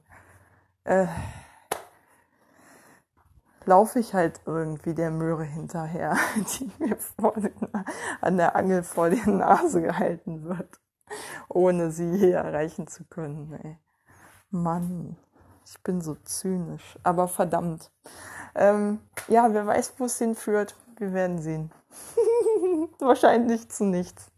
[0.84, 1.08] Äh,
[3.66, 6.98] laufe ich halt irgendwie der Möhre hinterher, die mir
[7.36, 7.54] den,
[8.22, 10.80] an der Angel vor die Nase gehalten wird,
[11.50, 13.54] ohne sie hier erreichen zu können.
[13.62, 13.78] Ey.
[14.50, 15.18] Mann.
[15.70, 17.92] Ich bin so zynisch, aber verdammt.
[18.56, 20.78] Ähm, ja, wer weiß, wo es hinführt.
[20.96, 21.72] Wir werden sehen.
[23.00, 24.32] Wahrscheinlich zu nichts.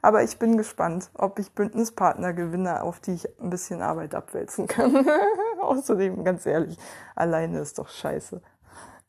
[0.00, 4.66] Aber ich bin gespannt, ob ich Bündnispartner gewinne, auf die ich ein bisschen Arbeit abwälzen
[4.66, 5.06] kann.
[5.60, 6.78] Außerdem, ganz ehrlich,
[7.14, 8.40] alleine ist doch scheiße.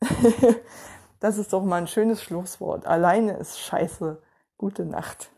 [1.20, 2.84] das ist doch mal ein schönes Schlusswort.
[2.86, 4.20] Alleine ist scheiße.
[4.58, 5.30] Gute Nacht.